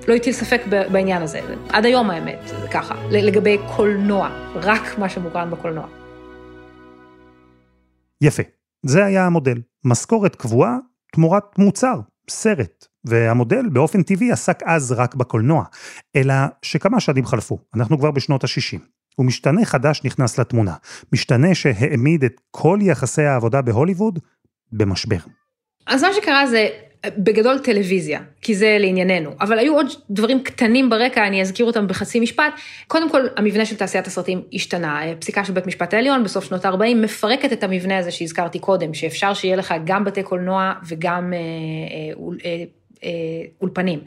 לא 0.08 0.14
הטיל 0.14 0.34
ספק 0.34 0.62
בעניין 0.92 1.22
הזה. 1.22 1.40
עד 1.70 1.86
היום 1.86 2.10
האמת, 2.10 2.40
זה 2.46 2.68
ככה, 2.72 2.96
לגבי 3.12 3.58
קולנוע, 3.76 4.30
רק 4.56 4.98
מה 4.98 5.10
שמוקרן 5.10 5.52
בקולנוע. 5.52 5.88
יפה, 8.22 8.44
זה 8.86 9.06
היה 9.06 9.26
המודל. 9.26 9.62
משכורת 9.86 10.36
קבועה 10.36 10.78
תמורת 11.14 11.58
מוצר, 11.58 12.00
סרט. 12.30 12.88
והמודל 13.08 13.70
באופן 13.70 14.04
טבעי 14.04 14.32
עסק 14.32 14.64
אז 14.66 14.92
רק 14.92 15.16
בקולנוע, 15.16 15.64
אלא 16.16 16.34
שכמה 16.62 17.00
שנים 17.00 17.26
חלפו, 17.26 17.60
אנחנו 17.76 18.00
כבר 18.00 18.12
בשנות 18.12 18.44
ה-60. 18.44 18.80
ומשתנה 19.20 19.66
חדש 19.66 20.02
נכנס 20.04 20.40
לתמונה, 20.40 20.74
משתנה 21.14 21.56
שהעמיד 21.56 22.24
את 22.24 22.42
כל 22.52 22.80
יחסי 22.82 23.22
העבודה 23.22 23.62
בהוליווד 23.62 24.20
במשבר. 24.72 25.18
אז 25.88 26.04
מה 26.04 26.14
שקרה 26.14 26.48
זה 26.48 26.68
בגדול 27.18 27.60
טלוויזיה, 27.60 28.20
כי 28.42 28.56
זה 28.56 28.78
לענייננו, 28.80 29.32
אבל 29.42 29.60
היו 29.60 29.76
עוד 29.76 29.88
דברים 30.10 30.44
קטנים 30.44 30.90
ברקע, 30.90 31.28
אני 31.28 31.42
אזכיר 31.42 31.66
אותם 31.66 31.88
בחצי 31.88 32.20
משפט. 32.20 32.54
קודם 32.88 33.10
כל, 33.10 33.22
המבנה 33.36 33.66
של 33.66 33.76
תעשיית 33.76 34.08
הסרטים 34.08 34.42
השתנה. 34.54 35.02
פסיקה 35.20 35.46
של 35.46 35.54
בית 35.54 35.68
משפט 35.68 35.94
העליון 35.94 36.24
בסוף 36.24 36.46
שנות 36.46 36.66
ה-40 36.66 36.96
מפרקת 36.96 37.54
את 37.54 37.64
המבנה 37.64 37.98
הזה 37.98 38.12
שהזכרתי 38.12 38.60
קודם, 38.60 38.94
שאפשר 38.94 39.34
שיהיה 39.34 39.56
לך 39.56 39.74
גם 39.86 40.04
בתי 40.04 40.24
קולנוע 40.24 40.74
וגם 40.88 41.34
אה, 41.34 41.40
אה, 41.40 42.36
אה, 42.46 42.64
אולפנים. 43.62 44.00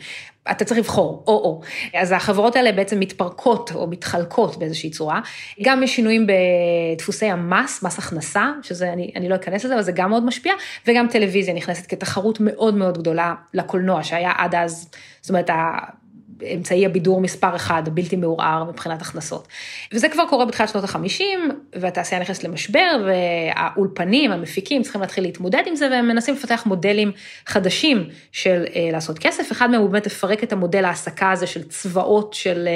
אתה 0.50 0.64
צריך 0.64 0.80
לבחור, 0.80 1.24
או-או. 1.26 1.60
אז 1.94 2.12
החברות 2.12 2.56
האלה 2.56 2.72
בעצם 2.72 3.00
מתפרקות 3.00 3.72
או 3.74 3.86
מתחלקות 3.86 4.56
באיזושהי 4.56 4.90
צורה. 4.90 5.20
גם 5.62 5.82
יש 5.82 5.96
שינויים 5.96 6.26
בדפוסי 6.26 7.26
המס, 7.26 7.82
מס 7.82 7.98
הכנסה, 7.98 8.50
שזה, 8.62 8.92
אני, 8.92 9.12
אני 9.16 9.28
לא 9.28 9.34
אכנס 9.34 9.64
לזה, 9.64 9.74
אבל 9.74 9.82
זה 9.82 9.92
גם 9.92 10.10
מאוד 10.10 10.24
משפיע, 10.24 10.52
וגם 10.86 11.08
טלוויזיה 11.08 11.54
נכנסת 11.54 11.90
כתחרות 11.90 12.38
מאוד 12.40 12.74
מאוד 12.74 12.98
גדולה 12.98 13.34
לקולנוע, 13.54 14.02
שהיה 14.02 14.32
עד 14.36 14.54
אז, 14.54 14.90
זאת 15.20 15.30
אומרת, 15.30 15.50
אמצעי 16.54 16.86
הבידור 16.86 17.20
מספר 17.20 17.56
אחד, 17.56 17.82
בלתי 17.94 18.16
מעורער 18.16 18.64
מבחינת 18.64 19.02
הכנסות. 19.02 19.48
וזה 19.92 20.08
כבר 20.08 20.24
קורה 20.28 20.44
בתחילת 20.44 20.68
שנות 20.68 20.84
החמישים, 20.84 21.50
והתעשייה 21.74 22.20
נכנסת 22.20 22.44
למשבר, 22.44 23.06
והאולפנים, 23.06 24.32
המפיקים, 24.32 24.82
צריכים 24.82 25.00
להתחיל 25.00 25.24
להתמודד 25.24 25.62
עם 25.66 25.76
זה, 25.76 25.88
והם 25.90 26.08
מנסים 26.08 26.34
לפתח 26.34 26.62
מודלים 26.66 27.12
חדשים 27.46 28.08
של 28.32 28.64
אה, 28.76 28.88
לעשות 28.92 29.18
כסף. 29.18 29.52
אחד 29.52 29.70
מהם 29.70 29.80
הוא 29.80 29.90
באמת 29.90 30.06
לפרק 30.06 30.44
את 30.44 30.52
המודל 30.52 30.84
ההעסקה 30.84 31.30
הזה 31.30 31.46
של 31.46 31.62
צבאות 31.62 32.34
של 32.34 32.68
אה, 32.68 32.72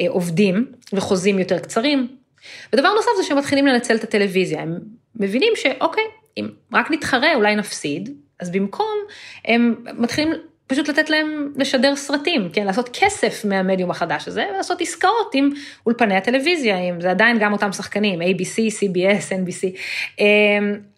אה, 0.00 0.10
עובדים, 0.10 0.66
וחוזים 0.92 1.38
יותר 1.38 1.58
קצרים. 1.58 2.08
ודבר 2.72 2.88
נוסף 2.96 3.10
זה 3.16 3.22
שהם 3.22 3.38
מתחילים 3.38 3.66
לנצל 3.66 3.96
את 3.96 4.04
הטלוויזיה, 4.04 4.60
הם 4.62 4.78
מבינים 5.16 5.52
שאוקיי, 5.56 6.04
אם 6.38 6.48
רק 6.72 6.90
נתחרה 6.90 7.34
אולי 7.34 7.56
נפסיד, 7.56 8.14
אז 8.40 8.50
במקום 8.50 8.96
הם 9.44 9.74
מתחילים 9.94 10.32
פשוט 10.66 10.88
לתת 10.88 11.10
להם 11.10 11.52
לשדר 11.56 11.96
סרטים, 11.96 12.48
כן, 12.52 12.66
לעשות 12.66 12.90
כסף 12.92 13.44
מהמדיום 13.44 13.90
החדש 13.90 14.28
הזה, 14.28 14.44
ולעשות 14.52 14.80
עסקאות 14.80 15.30
עם 15.34 15.50
אולפני 15.86 16.16
הטלוויזיה, 16.16 16.78
אם 16.78 17.00
זה 17.00 17.10
עדיין 17.10 17.38
גם 17.38 17.52
אותם 17.52 17.72
שחקנים, 17.72 18.20
ABC, 18.20 18.72
CBS, 18.80 19.32
NBC, 19.32 19.78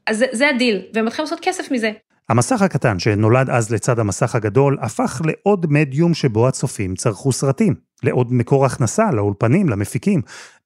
אז 0.07 0.19
זה, 0.19 0.27
זה 0.33 0.49
הדיל, 0.49 0.83
והם 0.95 1.05
מתחילים 1.05 1.25
לעשות 1.25 1.41
כסף 1.43 1.71
מזה. 1.71 1.91
המסך 2.29 2.63
הקטן 2.63 2.99
שנולד 2.99 3.51
אז 3.51 3.73
לצד 3.73 3.99
המסך 3.99 4.35
הגדול, 4.35 4.79
הפך 4.81 5.21
לעוד 5.25 5.67
מדיום 5.71 6.15
שבו 6.15 6.49
הצופים 6.49 6.95
צרכו 6.95 7.33
סרטים, 7.33 7.75
לעוד 8.03 8.33
מקור 8.33 8.67
הכנסה 8.67 9.11
לאולפנים, 9.13 9.69
למפיקים, 9.69 10.23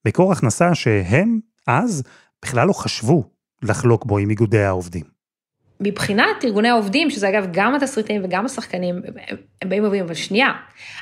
מקור 0.07 0.31
הכנסה 0.31 0.75
שהם, 0.75 1.39
אז, 1.67 2.03
בכלל 2.45 2.67
לא 2.67 2.73
חשבו 2.73 3.23
לחלוק 3.61 4.05
בו 4.05 4.17
עם 4.17 4.29
איגודי 4.29 4.63
העובדים. 4.63 5.12
מבחינת 5.79 6.45
ארגוני 6.45 6.69
העובדים, 6.69 7.09
שזה 7.09 7.29
אגב 7.29 7.47
גם 7.51 7.75
התסריטאים 7.75 8.21
וגם 8.23 8.45
השחקנים, 8.45 9.01
הם 9.61 9.69
באים 9.69 9.83
ואומרים, 9.83 10.03
אבל 10.03 10.13
שנייה, 10.13 10.47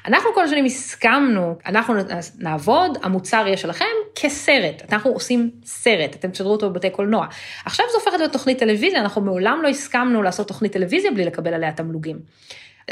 אנחנו 0.08 0.30
כל 0.34 0.44
השנים 0.44 0.66
הסכמנו, 0.66 1.58
אנחנו 1.66 1.94
נעבוד, 2.40 2.98
המוצר 3.04 3.44
יהיה 3.46 3.58
שלכם 3.58 3.86
כסרט, 4.16 4.82
אנחנו 4.92 5.12
עושים 5.12 5.52
סרט, 5.66 6.16
אתם 6.16 6.30
תשדרו 6.30 6.52
אותו 6.52 6.70
בבתי 6.70 6.90
קולנוע. 6.90 7.28
עכשיו 7.66 7.86
זה 7.92 7.98
הופך 7.98 8.14
להיות 8.20 8.32
תוכנית 8.32 8.60
טלוויזיה, 8.60 9.02
אנחנו 9.02 9.22
מעולם 9.22 9.60
לא 9.64 9.68
הסכמנו 9.68 10.24
לעשות 10.24 10.48
תוכנית 10.48 10.72
טלוויזיה 10.74 11.12
בלי 11.12 11.26
לקבל 11.26 11.54
עליה 11.54 11.72
תמלוגים. 11.72 12.20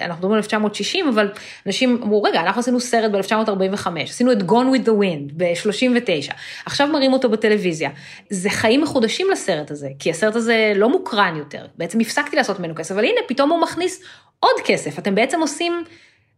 אנחנו 0.06 0.16
מדברים 0.16 0.34
על 0.34 0.38
1960, 0.38 1.08
אבל 1.08 1.32
אנשים 1.66 2.00
אמרו, 2.04 2.24
רגע, 2.24 2.42
אנחנו 2.42 2.60
עשינו 2.60 2.80
סרט 2.80 3.12
ב-1945, 3.12 3.88
עשינו 4.04 4.32
את 4.32 4.38
Gone 4.38 4.76
with 4.76 4.86
the 4.86 4.92
Wind 5.02 5.34
ב-39, 5.38 6.34
עכשיו 6.66 6.88
מראים 6.88 7.14
אותו 7.14 7.30
בטלוויזיה. 7.30 7.90
זה 8.30 8.50
חיים 8.50 8.82
מחודשים 8.82 9.28
לסרט 9.32 9.72
הזה, 9.72 9.90
כי 10.00 10.10
הסרט 10.10 10.36
הזה 10.36 10.74
לא 10.76 10.90
מוקרן 10.90 11.36
יותר, 11.36 11.66
בעצם 11.78 12.00
הפסקתי 12.00 12.36
לעשות 12.36 12.60
ממנו 12.60 12.76
כסף, 12.76 12.92
אבל 12.92 13.04
הנה, 13.04 13.22
פתאום 13.28 13.50
הוא 13.50 13.62
מכניס 13.62 14.04
עוד 14.40 14.56
כסף, 14.66 15.00
אתם 15.00 15.16
בעצם 15.16 15.42
עושים, 15.42 15.84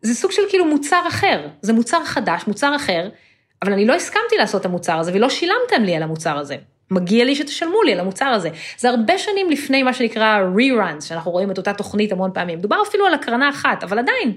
זה 0.02 0.16
סוג 0.16 0.32
של 0.32 0.42
כאילו 0.50 0.66
מוצר 0.66 1.02
אחר, 1.08 1.48
זה 1.62 1.74
מוצר 1.74 2.04
חדש, 2.04 2.44
מוצר 2.48 2.76
אחר, 2.76 3.10
אבל 3.62 3.74
אני 3.74 3.86
לא 3.86 3.94
הסכמתי 3.94 4.38
לעשות 4.38 4.62
את 4.62 4.66
המוצר 4.66 5.00
הזה, 5.00 5.12
ולא 5.14 5.30
שילמתם 5.30 5.84
לי 5.84 5.96
על 5.96 6.04
המוצר 6.04 6.38
הזה. 6.38 6.56
מגיע 6.92 7.26
לי 7.26 7.36
שתשלמו 7.36 7.84
לי 7.84 7.94
על 7.94 8.00
המוצר 8.00 8.26
הזה. 8.26 8.50
זה 8.78 8.90
הרבה 8.90 9.18
שנים 9.18 9.50
לפני 9.50 9.84
מה 9.84 9.94
שנקרא 9.94 10.40
re-runs, 10.56 11.02
שאנחנו 11.02 11.32
רואים 11.32 11.52
את 11.52 11.58
אותה 11.58 11.74
תוכנית 11.74 12.12
המון 12.12 12.32
פעמים. 12.34 12.60
דובר 12.60 12.78
אפילו 12.88 13.06
על 13.06 13.14
הקרנה 13.14 13.50
אחת, 13.50 13.84
אבל 13.84 14.00
עדיין, 14.00 14.34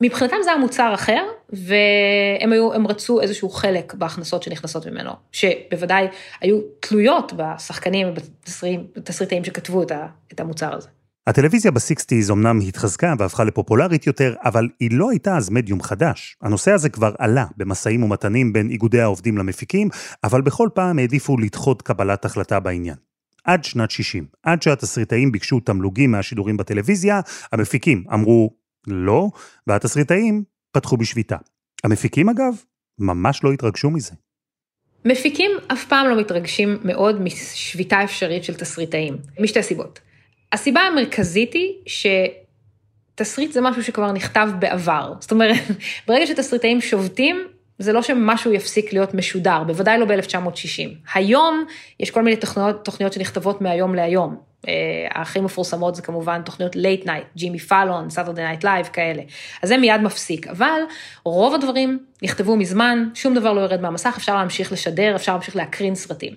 מבחינתם 0.00 0.36
זה 0.44 0.50
היה 0.50 0.58
מוצר 0.58 0.94
אחר, 0.94 1.22
והם 1.48 2.52
היו, 2.52 2.70
רצו 2.88 3.20
איזשהו 3.20 3.48
חלק 3.48 3.94
בהכנסות 3.94 4.42
שנכנסות 4.42 4.86
ממנו, 4.86 5.10
שבוודאי 5.32 6.06
היו 6.40 6.60
תלויות 6.80 7.32
בשחקנים 7.36 8.08
ובתסריטאים 8.08 9.44
שכתבו 9.44 9.82
את 10.32 10.40
המוצר 10.40 10.74
הזה. 10.74 10.88
הטלוויזיה 11.26 11.70
בסיקסטיז 11.70 12.30
אמנם 12.30 12.58
התחזקה 12.68 13.14
והפכה 13.18 13.44
לפופולרית 13.44 14.06
יותר, 14.06 14.34
אבל 14.44 14.68
היא 14.80 14.90
לא 14.92 15.10
הייתה 15.10 15.36
אז 15.36 15.50
מדיום 15.50 15.82
חדש. 15.82 16.36
הנושא 16.42 16.70
הזה 16.70 16.88
כבר 16.88 17.14
עלה 17.18 17.46
במשאים 17.56 18.02
ומתנים 18.02 18.52
בין 18.52 18.70
איגודי 18.70 19.00
העובדים 19.00 19.38
למפיקים, 19.38 19.88
אבל 20.24 20.40
בכל 20.40 20.68
פעם 20.74 20.98
העדיפו 20.98 21.38
לדחות 21.38 21.82
קבלת 21.82 22.24
החלטה 22.24 22.60
בעניין. 22.60 22.96
עד 23.44 23.64
שנת 23.64 23.90
60, 23.90 24.26
עד 24.42 24.62
שהתסריטאים 24.62 25.32
ביקשו 25.32 25.60
תמלוגים 25.60 26.10
מהשידורים 26.10 26.56
בטלוויזיה, 26.56 27.20
המפיקים 27.52 28.04
אמרו 28.12 28.50
לא, 28.86 29.28
והתסריטאים 29.66 30.44
פתחו 30.72 30.96
בשביתה. 30.96 31.36
המפיקים 31.84 32.28
אגב, 32.28 32.54
ממש 32.98 33.44
לא 33.44 33.52
התרגשו 33.52 33.90
מזה. 33.90 34.12
מפיקים 35.04 35.50
אף 35.72 35.84
פעם 35.84 36.08
לא 36.08 36.20
מתרגשים 36.20 36.78
מאוד 36.84 37.20
משביתה 37.20 38.04
אפשרית 38.04 38.44
של 38.44 38.54
תסריטאים, 38.54 39.16
משתי 39.40 39.62
סיבות. 39.62 40.05
הסיבה 40.52 40.80
המרכזית 40.80 41.52
היא 41.52 41.72
שתסריט 41.86 43.52
זה 43.52 43.60
משהו 43.60 43.84
שכבר 43.84 44.12
נכתב 44.12 44.48
בעבר. 44.58 45.12
זאת 45.20 45.30
אומרת, 45.30 45.56
ברגע 46.08 46.26
שתסריטאים 46.26 46.80
שובתים, 46.80 47.46
זה 47.78 47.92
לא 47.92 48.02
שמשהו 48.02 48.52
יפסיק 48.52 48.92
להיות 48.92 49.14
משודר, 49.14 49.62
בוודאי 49.66 49.98
לא 49.98 50.06
ב-1960. 50.06 51.14
היום 51.14 51.64
יש 52.00 52.10
כל 52.10 52.22
מיני 52.22 52.36
תוכניות, 52.36 52.84
תוכניות 52.84 53.12
שנכתבות 53.12 53.60
מהיום 53.60 53.94
להיום. 53.94 54.36
אה, 54.68 54.72
הכי 55.22 55.40
מפורסמות 55.40 55.94
זה 55.94 56.02
כמובן 56.02 56.42
תוכניות 56.42 56.76
late 56.76 57.06
night, 57.06 57.24
ג'ימי 57.36 57.58
פאלון, 57.58 58.10
Saturday 58.10 58.42
Night 58.42 58.64
Live 58.64 58.86
כאלה. 58.86 59.22
אז 59.62 59.68
זה 59.68 59.76
מיד 59.76 60.00
מפסיק, 60.00 60.46
אבל 60.46 60.80
רוב 61.24 61.54
הדברים 61.54 61.98
נכתבו 62.22 62.56
מזמן, 62.56 63.08
שום 63.14 63.34
דבר 63.34 63.52
לא 63.52 63.60
יורד 63.60 63.80
מהמסך, 63.80 64.14
אפשר 64.16 64.36
להמשיך 64.36 64.72
לשדר, 64.72 65.16
אפשר 65.16 65.32
להמשיך 65.32 65.56
להקרין 65.56 65.94
סרטים. 65.94 66.32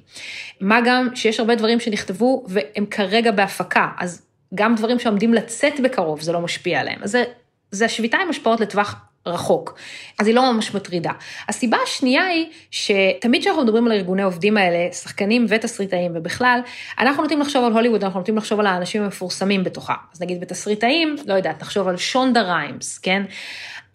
מה 0.62 0.80
גם 0.86 1.08
שיש 1.16 1.40
הרבה 1.40 1.56
דברים 1.56 1.80
שנכתבו 1.80 2.44
והם 2.48 2.86
כרגע 2.86 3.32
בהפקה, 3.32 3.88
אז 3.98 4.26
גם 4.56 4.76
דברים 4.76 5.00
שעומדים 5.00 5.34
לצאת 5.34 5.80
בקרוב, 5.80 6.22
זה 6.22 6.32
לא 6.32 6.42
משפיע 6.42 6.80
עליהם. 6.80 7.00
אז 7.04 7.12
זה, 7.12 7.24
זה 7.72 7.86
השביתה 7.86 8.18
עם 8.18 8.30
השפעות 8.30 8.60
לטווח 8.60 8.96
רחוק. 9.26 9.80
אז 10.20 10.28
היא 10.28 10.36
לא 10.36 10.54
ממש 10.54 10.76
מטרידה. 10.76 11.12
הסיבה 11.48 11.78
השנייה 11.84 12.26
היא 12.26 12.46
שתמיד 12.72 13.42
כשאנחנו 13.42 13.64
מדברים 13.64 13.86
על 13.86 13.92
ארגוני 13.92 14.24
עובדים 14.24 14.58
האלה, 14.58 14.94
שחקנים 14.94 15.46
ותסריטאים 15.50 16.12
ובכלל, 16.16 16.60
אנחנו 17.00 17.24
נוטים 17.24 17.40
לחשוב 17.40 17.66
על 17.66 17.72
הוליווד, 17.72 18.04
אנחנו 18.04 18.20
נוטים 18.20 18.38
לחשוב 18.38 18.60
על 18.60 18.68
האנשים 18.68 19.04
המפורסמים 19.04 19.64
בתוכה. 19.64 19.96
אז 20.14 20.22
נגיד 20.22 20.42
בתסריטאים, 20.42 21.16
לא 21.26 21.34
יודעת, 21.34 21.62
נחשוב 21.62 21.88
על 21.88 21.98
שונדה 21.98 22.42
ריימס, 22.42 22.98
כן? 22.98 23.24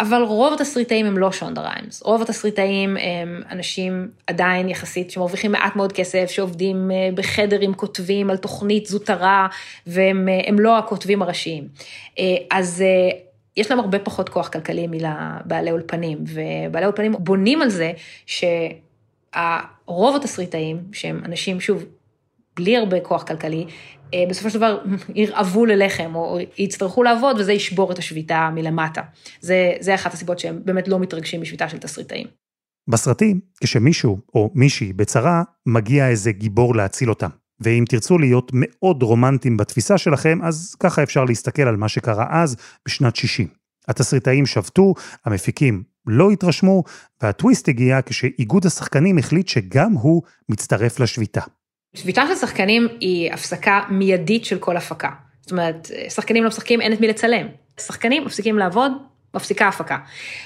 אבל 0.01 0.23
רוב 0.23 0.53
התסריטאים 0.53 1.07
הם 1.07 1.19
לא 1.19 1.33
שונדה 1.33 1.63
ריימס, 1.63 2.03
רוב 2.03 2.23
התסריטאים 2.23 2.97
הם 2.97 3.43
אנשים 3.51 4.09
עדיין 4.27 4.69
יחסית 4.69 5.11
שמרוויחים 5.11 5.53
מעט 5.53 5.77
מאוד 5.77 5.93
כסף, 5.93 6.31
שעובדים 6.31 6.91
אה, 6.91 7.09
בחדר 7.15 7.61
עם 7.61 7.75
כותבים 7.75 8.31
על 8.31 8.37
תוכנית 8.37 8.87
זוטרה, 8.87 9.49
והם 9.87 10.29
אה, 10.29 10.51
לא 10.59 10.79
הכותבים 10.79 11.23
הראשיים. 11.23 11.69
אה, 12.19 12.25
אז 12.51 12.85
יש 13.57 13.71
להם 13.71 13.81
הרבה 13.81 13.99
פחות 13.99 14.29
כוח 14.29 14.49
כלכלי 14.49 14.87
מלבעלי 14.87 15.71
אולפנים, 15.71 16.19
ובעלי 16.21 16.87
אולפנים 16.87 17.15
בונים 17.19 17.63
על 17.63 17.71
זה 17.71 17.93
שרוב 18.27 20.17
התסריטאים, 20.17 20.83
שהם 20.93 21.23
אנשים, 21.25 21.61
שוב, 21.61 21.85
בלי 22.57 22.77
הרבה 22.77 23.01
כוח 23.01 23.23
כלכלי, 23.23 23.67
אה, 24.15 24.25
בסופו 24.29 24.51
של 24.51 24.59
דבר 24.59 24.79
ירעבו 25.15 25.67
ללחם, 25.67 26.15
או 26.15 26.39
יצטרכו 26.59 27.03
לעבוד, 27.03 27.41
וזה 27.41 27.53
ישבור 27.53 27.93
את 27.93 27.99
השביתה 27.99 28.51
מלמטה. 28.55 29.03
זה, 29.41 29.73
זה 29.81 29.95
אחת 29.95 30.13
הסיבות 30.13 30.39
שהם 30.39 30.61
באמת 30.65 30.89
לא 30.89 30.99
מתרגשים 30.99 31.43
משביתה 31.43 31.69
של 31.69 31.79
תסריטאים. 31.79 32.27
בסרטים, 32.89 33.41
כשמישהו 33.61 34.19
או 34.35 34.51
מישהי 34.55 34.93
בצרה, 34.93 35.43
מגיע 35.67 36.09
איזה 36.09 36.33
גיבור 36.33 36.77
להציל 36.77 37.11
אותם. 37.11 37.29
ואם 37.61 37.85
תרצו 37.89 38.19
להיות 38.19 38.51
מאוד 38.55 39.03
רומנטיים 39.03 39.57
בתפיסה 39.57 39.99
שלכם, 39.99 40.39
אז 40.43 40.77
ככה 40.81 41.03
אפשר 41.03 41.25
להסתכל 41.25 41.63
על 41.63 41.77
מה 41.77 41.89
שקרה 41.89 42.27
אז, 42.31 42.57
בשנת 42.87 43.17
60. 43.17 43.49
התסריטאים 43.89 44.47
שבתו, 44.47 44.95
המפיקים 45.25 45.83
לא 46.07 46.31
התרשמו, 46.31 46.83
והטוויסט 47.23 47.69
הגיע 47.69 47.99
כשאיגוד 48.07 48.67
השחקנים 48.67 49.19
החליט 49.19 49.49
שגם 49.49 49.93
הוא 49.93 50.23
מצטרף 50.49 51.01
לשביתה. 51.01 51.41
שביתה 51.95 52.23
של 52.29 52.35
שחקנים 52.35 52.89
היא 53.01 53.33
הפסקה 53.33 53.81
מיידית 53.91 54.45
של 54.45 54.59
כל 54.59 54.77
הפקה. 54.77 55.11
זאת 55.41 55.53
אומרת, 55.53 55.91
שחקנים 56.09 56.43
לא 56.43 56.49
משחקים, 56.49 56.81
אין 56.81 56.93
את 56.93 57.01
מי 57.01 57.09
לצלם. 57.09 57.47
שחקנים 57.81 58.25
מפסיקים 58.25 58.59
לעבוד, 58.59 58.93
מפסיקה 59.35 59.69
הפקה. 59.69 59.99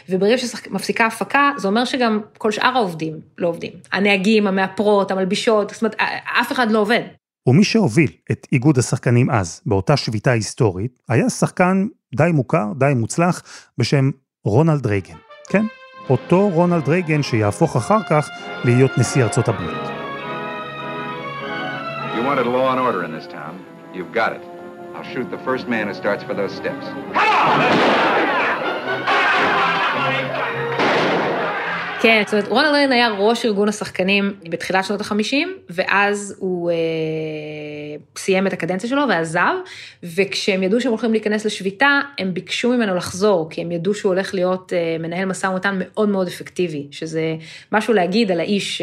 וברגע 0.08 0.38
שמפסיקה 0.38 1.06
הפקה, 1.06 1.50
זה 1.56 1.68
אומר 1.68 1.84
שגם 1.84 2.20
כל 2.38 2.50
שאר 2.50 2.76
העובדים 2.76 3.20
לא 3.38 3.48
עובדים. 3.48 3.72
הנהגים, 3.92 4.46
המאפרות, 4.46 5.10
המלבישות, 5.10 5.70
זאת 5.70 5.82
אומרת, 5.82 5.96
אף 6.40 6.52
אחד 6.52 6.70
לא 6.70 6.78
עובד. 6.78 7.02
ומי 7.48 7.64
שהוביל 7.64 8.10
את 8.32 8.46
איגוד 8.52 8.78
השחקנים 8.78 9.30
אז, 9.30 9.60
באותה 9.66 9.96
שביתה 9.96 10.30
היסטורית, 10.30 10.98
היה 11.08 11.30
שחקן 11.30 11.86
די 12.14 12.30
מוכר, 12.32 12.64
די 12.78 12.92
מוצלח, 12.96 13.42
בשם 13.78 14.10
רונלד 14.44 14.86
רייגן. 14.86 15.16
כן, 15.48 15.64
אותו 16.10 16.48
רונלד 16.48 16.88
רייגן 16.88 17.22
שיהפוך 17.22 17.76
אחר 17.76 18.02
כך 18.10 18.28
להיות 18.64 18.98
נשיא 18.98 19.22
ארצות 19.22 19.48
הברית. 19.48 19.78
You 22.14 22.22
wanted 22.24 22.46
law 22.46 22.72
and 22.72 22.80
order 22.80 23.04
in 23.04 23.12
this 23.12 23.26
town. 23.26 23.54
You've 23.94 24.12
got 24.12 24.32
it. 24.32 24.42
I'll 24.94 25.08
shoot 25.14 25.30
the 25.30 25.38
first 25.48 25.68
man 25.68 25.86
who 25.88 25.94
starts 25.94 26.24
for 26.24 26.34
those 26.34 26.52
steps. 26.60 28.07
כן, 32.02 32.22
זאת 32.24 32.32
אומרת, 32.34 32.48
רון 32.48 32.64
אלרן 32.64 32.92
היה 32.92 33.08
ראש 33.08 33.44
ארגון 33.44 33.68
השחקנים 33.68 34.34
בתחילת 34.50 34.84
שנות 34.84 35.00
החמישים, 35.00 35.56
ואז 35.70 36.36
הוא 36.38 36.70
אה, 36.70 36.76
סיים 38.16 38.46
את 38.46 38.52
הקדנציה 38.52 38.88
שלו 38.88 39.02
ועזב, 39.08 39.54
וכשהם 40.02 40.62
ידעו 40.62 40.80
שהם 40.80 40.90
הולכים 40.90 41.12
להיכנס 41.12 41.44
לשביתה, 41.46 42.00
הם 42.18 42.34
ביקשו 42.34 42.70
ממנו 42.70 42.94
לחזור, 42.94 43.50
כי 43.50 43.60
הם 43.60 43.72
ידעו 43.72 43.94
שהוא 43.94 44.12
הולך 44.12 44.34
להיות 44.34 44.72
אה, 44.72 44.96
מנהל 44.98 45.24
משא 45.24 45.46
ומתן 45.46 45.78
מאוד 45.78 46.08
מאוד 46.08 46.26
אפקטיבי, 46.26 46.86
שזה 46.90 47.34
משהו 47.72 47.94
להגיד 47.94 48.30
על 48.30 48.40
האיש 48.40 48.82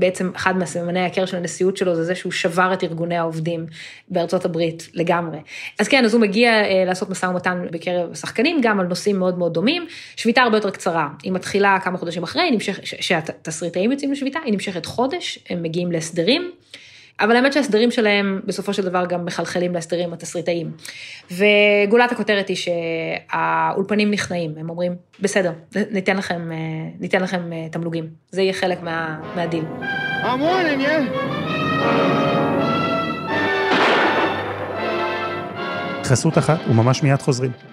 בעצם 0.00 0.30
אחד 0.36 0.56
מהסממני 0.56 1.00
ההיכר 1.00 1.26
של 1.26 1.36
הנשיאות 1.36 1.76
שלו 1.76 1.94
זה 1.94 2.04
זה 2.04 2.14
שהוא 2.14 2.32
שבר 2.32 2.72
את 2.72 2.84
ארגוני 2.84 3.16
העובדים 3.16 3.66
בארצות 4.08 4.44
הברית 4.44 4.88
לגמרי. 4.94 5.38
אז 5.78 5.88
כן, 5.88 6.04
אז 6.04 6.14
הוא 6.14 6.20
מגיע 6.20 6.50
אה, 6.50 6.84
לעשות 6.86 7.10
משא 7.10 7.26
ומתן 7.26 7.66
בקרב 7.70 8.10
השחקנים, 8.12 8.60
גם 8.62 8.80
על 8.80 8.86
נושאים 8.86 9.18
מאוד 9.18 9.38
מאוד 9.38 9.54
דומים. 9.54 9.86
שביתה 10.16 10.42
הרבה 10.42 10.56
יותר 10.56 10.70
קצרה, 10.70 11.08
היא 11.22 11.32
מתחילה 11.32 11.78
כמה 11.84 11.98
חודשים 11.98 12.22
אחרי, 12.22 12.58
שהתסריטאים 12.82 13.92
יוצאים 13.92 14.12
לשביתה, 14.12 14.38
היא 14.44 14.52
נמשכת 14.52 14.86
חודש, 14.86 15.38
הם 15.50 15.62
מגיעים 15.62 15.92
להסדרים. 15.92 16.50
אבל 17.20 17.36
האמת 17.36 17.52
שההסדרים 17.52 17.90
שלהם 17.90 18.40
בסופו 18.44 18.74
של 18.74 18.84
דבר 18.84 19.06
גם 19.06 19.24
מחלחלים 19.24 19.74
להסדרים 19.74 20.12
התסריטאיים. 20.12 20.70
וגולת 21.30 22.12
הכותרת 22.12 22.48
היא 22.48 22.56
שהאולפנים 22.56 24.10
נכנעים, 24.10 24.54
הם 24.56 24.70
אומרים, 24.70 24.94
בסדר, 25.20 25.52
ניתן 25.90 26.16
לכם, 26.16 26.50
ניתן 27.00 27.22
לכם 27.22 27.52
אה, 27.52 27.68
תמלוגים, 27.70 28.08
זה 28.30 28.42
יהיה 28.42 28.52
חלק 28.52 28.82
מה, 28.82 29.20
מהדיל. 29.36 29.64
חסות 36.04 36.38
אחת 36.38 36.58
וממש 36.68 37.02
מיד 37.02 37.22
חוזרים. 37.22 37.69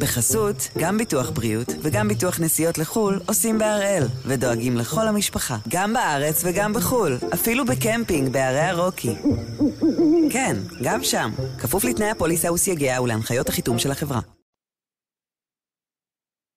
בחסות, 0.00 0.68
גם 0.78 0.98
ביטוח 0.98 1.30
בריאות 1.30 1.68
וגם 1.82 2.08
ביטוח 2.08 2.40
נסיעות 2.40 2.78
לחו"ל 2.78 3.20
עושים 3.26 3.58
בהראל, 3.58 4.02
ודואגים 4.26 4.76
לכל 4.76 5.08
המשפחה, 5.08 5.56
גם 5.68 5.92
בארץ 5.92 6.42
וגם 6.44 6.72
בחו"ל, 6.72 7.18
אפילו 7.34 7.64
בקמפינג 7.64 8.32
בערי 8.32 8.60
הרוקי. 8.60 9.14
כן, 10.32 10.56
גם 10.82 11.02
שם, 11.02 11.30
כפוף 11.58 11.84
לתנאי 11.84 12.10
הפוליסה 12.10 12.52
וסייגיה 12.52 13.02
ולהנחיות 13.02 13.48
החיתום 13.48 13.78
של 13.78 13.90
החברה. 13.90 14.20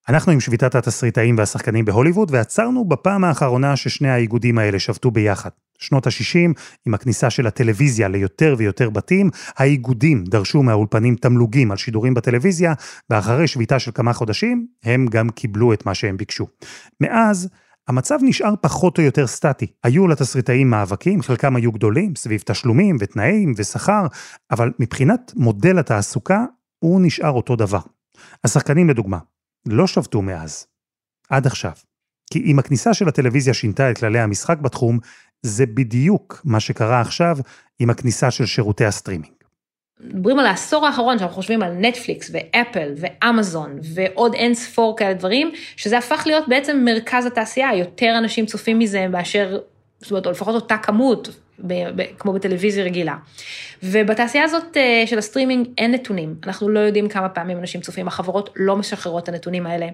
אנחנו 0.09 0.31
עם 0.31 0.39
שביתת 0.39 0.75
התסריטאים 0.75 1.37
והשחקנים 1.37 1.85
בהוליווד, 1.85 2.31
ועצרנו 2.31 2.85
בפעם 2.85 3.23
האחרונה 3.23 3.75
ששני 3.75 4.09
האיגודים 4.09 4.57
האלה 4.57 4.79
שבתו 4.79 5.11
ביחד. 5.11 5.49
שנות 5.79 6.07
ה-60, 6.07 6.53
עם 6.85 6.93
הכניסה 6.93 7.29
של 7.29 7.47
הטלוויזיה 7.47 8.07
ליותר 8.07 8.55
ויותר 8.57 8.89
בתים, 8.89 9.29
האיגודים 9.57 10.23
דרשו 10.23 10.63
מהאולפנים 10.63 11.15
תמלוגים 11.15 11.71
על 11.71 11.77
שידורים 11.77 12.13
בטלוויזיה, 12.13 12.73
ואחרי 13.09 13.47
שביתה 13.47 13.79
של 13.79 13.91
כמה 13.91 14.13
חודשים, 14.13 14.67
הם 14.83 15.05
גם 15.07 15.29
קיבלו 15.29 15.73
את 15.73 15.85
מה 15.85 15.93
שהם 15.93 16.17
ביקשו. 16.17 16.47
מאז, 17.01 17.49
המצב 17.87 18.19
נשאר 18.21 18.53
פחות 18.61 18.97
או 18.97 19.03
יותר 19.03 19.27
סטטי. 19.27 19.67
היו 19.83 20.07
לתסריטאים 20.07 20.69
מאבקים, 20.69 21.21
חלקם 21.21 21.55
היו 21.55 21.71
גדולים, 21.71 22.15
סביב 22.15 22.43
תשלומים 22.45 22.97
ותנאים 22.99 23.53
ושכר, 23.57 24.07
אבל 24.51 24.71
מבחינת 24.79 25.31
מודל 25.35 25.79
התעסוקה, 25.79 26.45
הוא 26.79 27.01
נשאר 27.01 27.31
אותו 27.31 27.55
דבר. 27.55 27.79
השחקנים 28.43 28.89
לדוגמה, 28.89 29.17
לא 29.67 29.87
שבתו 29.87 30.21
מאז. 30.21 30.65
עד 31.29 31.47
עכשיו. 31.47 31.71
כי 32.31 32.39
אם 32.39 32.59
הכניסה 32.59 32.93
של 32.93 33.07
הטלוויזיה 33.07 33.53
שינתה 33.53 33.91
את 33.91 33.97
כללי 33.97 34.19
המשחק 34.19 34.57
בתחום, 34.59 34.99
זה 35.43 35.65
בדיוק 35.65 36.41
מה 36.45 36.59
שקרה 36.59 37.01
עכשיו 37.01 37.37
עם 37.79 37.89
הכניסה 37.89 38.31
של 38.31 38.45
שירותי 38.45 38.85
הסטרימינג. 38.85 39.33
מדברים 39.99 40.39
על 40.39 40.45
העשור 40.45 40.85
האחרון, 40.85 41.19
שאנחנו 41.19 41.35
חושבים 41.35 41.63
על 41.63 41.71
נטפליקס 41.73 42.31
ואפל 42.33 42.93
ואמזון 42.97 43.79
ועוד 43.93 44.33
אין 44.33 44.53
ספור 44.53 44.97
כאלה 44.97 45.13
דברים, 45.13 45.51
שזה 45.75 45.97
הפך 45.97 46.23
להיות 46.25 46.47
בעצם 46.47 46.81
מרכז 46.85 47.25
התעשייה, 47.25 47.75
יותר 47.75 48.15
אנשים 48.17 48.45
צופים 48.45 48.79
מזה 48.79 49.07
מאשר, 49.07 49.59
זאת 49.99 50.11
אומרת, 50.11 50.25
או 50.25 50.31
לפחות 50.31 50.55
אותה 50.55 50.77
כמות, 50.77 51.29
ב- 51.59 52.01
ב- 52.01 52.05
כמו 52.19 52.33
בטלוויזיה 52.33 52.83
רגילה. 52.83 53.15
ובתעשייה 53.83 54.43
הזאת 54.43 54.77
אה, 54.77 55.03
של 55.05 55.17
הסטרימינג 55.17 55.67
אין 55.77 55.91
נתונים, 55.91 56.35
אנחנו 56.47 56.69
לא 56.69 56.79
יודעים 56.79 57.09
כמה 57.09 57.29
פעמים 57.29 57.57
אנשים 57.57 57.81
צופים, 57.81 58.07
החברות 58.07 58.49
לא 58.55 58.75
משחררות 58.75 59.23
את 59.23 59.29
הנתונים 59.29 59.65
האלה. 59.65 59.87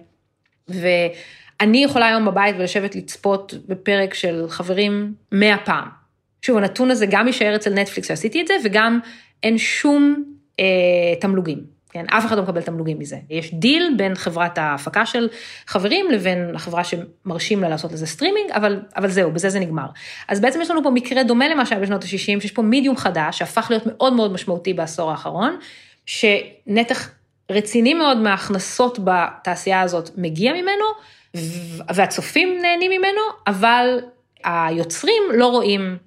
ואני 1.61 1.83
יכולה 1.83 2.07
היום 2.07 2.25
בבית 2.25 2.55
ולשבת 2.59 2.95
לצפות 2.95 3.53
בפרק 3.67 4.13
של 4.13 4.45
חברים 4.49 5.13
מאה 5.31 5.57
פעם. 5.57 5.87
שוב, 6.41 6.57
הנתון 6.57 6.91
הזה 6.91 7.05
גם 7.05 7.27
יישאר 7.27 7.55
אצל 7.55 7.73
נטפליקס 7.73 8.09
ועשיתי 8.09 8.41
את 8.41 8.47
זה, 8.47 8.53
וגם 8.63 8.99
אין 9.43 9.57
שום 9.57 10.23
אה, 10.59 10.65
תמלוגים. 11.21 11.79
כן, 11.91 12.05
אף 12.09 12.25
אחד 12.25 12.37
לא 12.37 12.43
מקבל 12.43 12.61
תמלוגים 12.61 12.99
מזה. 12.99 13.17
יש 13.29 13.53
דיל 13.53 13.93
בין 13.97 14.15
חברת 14.15 14.57
ההפקה 14.57 15.05
של 15.05 15.27
חברים 15.67 16.11
לבין 16.11 16.55
החברה 16.55 16.81
שמרשים 16.83 17.61
לה 17.61 17.69
לעשות 17.69 17.91
לזה 17.91 18.05
סטרימינג, 18.07 18.51
אבל, 18.51 18.81
אבל 18.95 19.09
זהו, 19.09 19.31
בזה 19.31 19.49
זה 19.49 19.59
נגמר. 19.59 19.87
אז 20.27 20.41
בעצם 20.41 20.61
יש 20.61 20.71
לנו 20.71 20.83
פה 20.83 20.89
מקרה 20.89 21.23
דומה 21.23 21.47
למה 21.47 21.65
שהיה 21.65 21.81
בשנות 21.81 22.03
ה-60, 22.03 22.41
שיש 22.41 22.51
פה 22.51 22.61
מידיום 22.61 22.97
חדש, 22.97 23.39
שהפך 23.39 23.67
להיות 23.69 23.83
מאוד 23.85 24.13
מאוד 24.13 24.33
משמעותי 24.33 24.73
בעשור 24.73 25.11
האחרון, 25.11 25.57
שנתח 26.05 27.09
רציני 27.49 27.93
מאוד 27.93 28.17
מההכנסות 28.17 28.99
בתעשייה 29.03 29.81
הזאת 29.81 30.09
מגיע 30.17 30.53
ממנו, 30.53 30.85
והצופים 31.95 32.61
נהנים 32.61 32.91
ממנו, 32.91 33.21
אבל 33.47 33.99
היוצרים 34.43 35.23
לא 35.33 35.47
רואים 35.47 35.97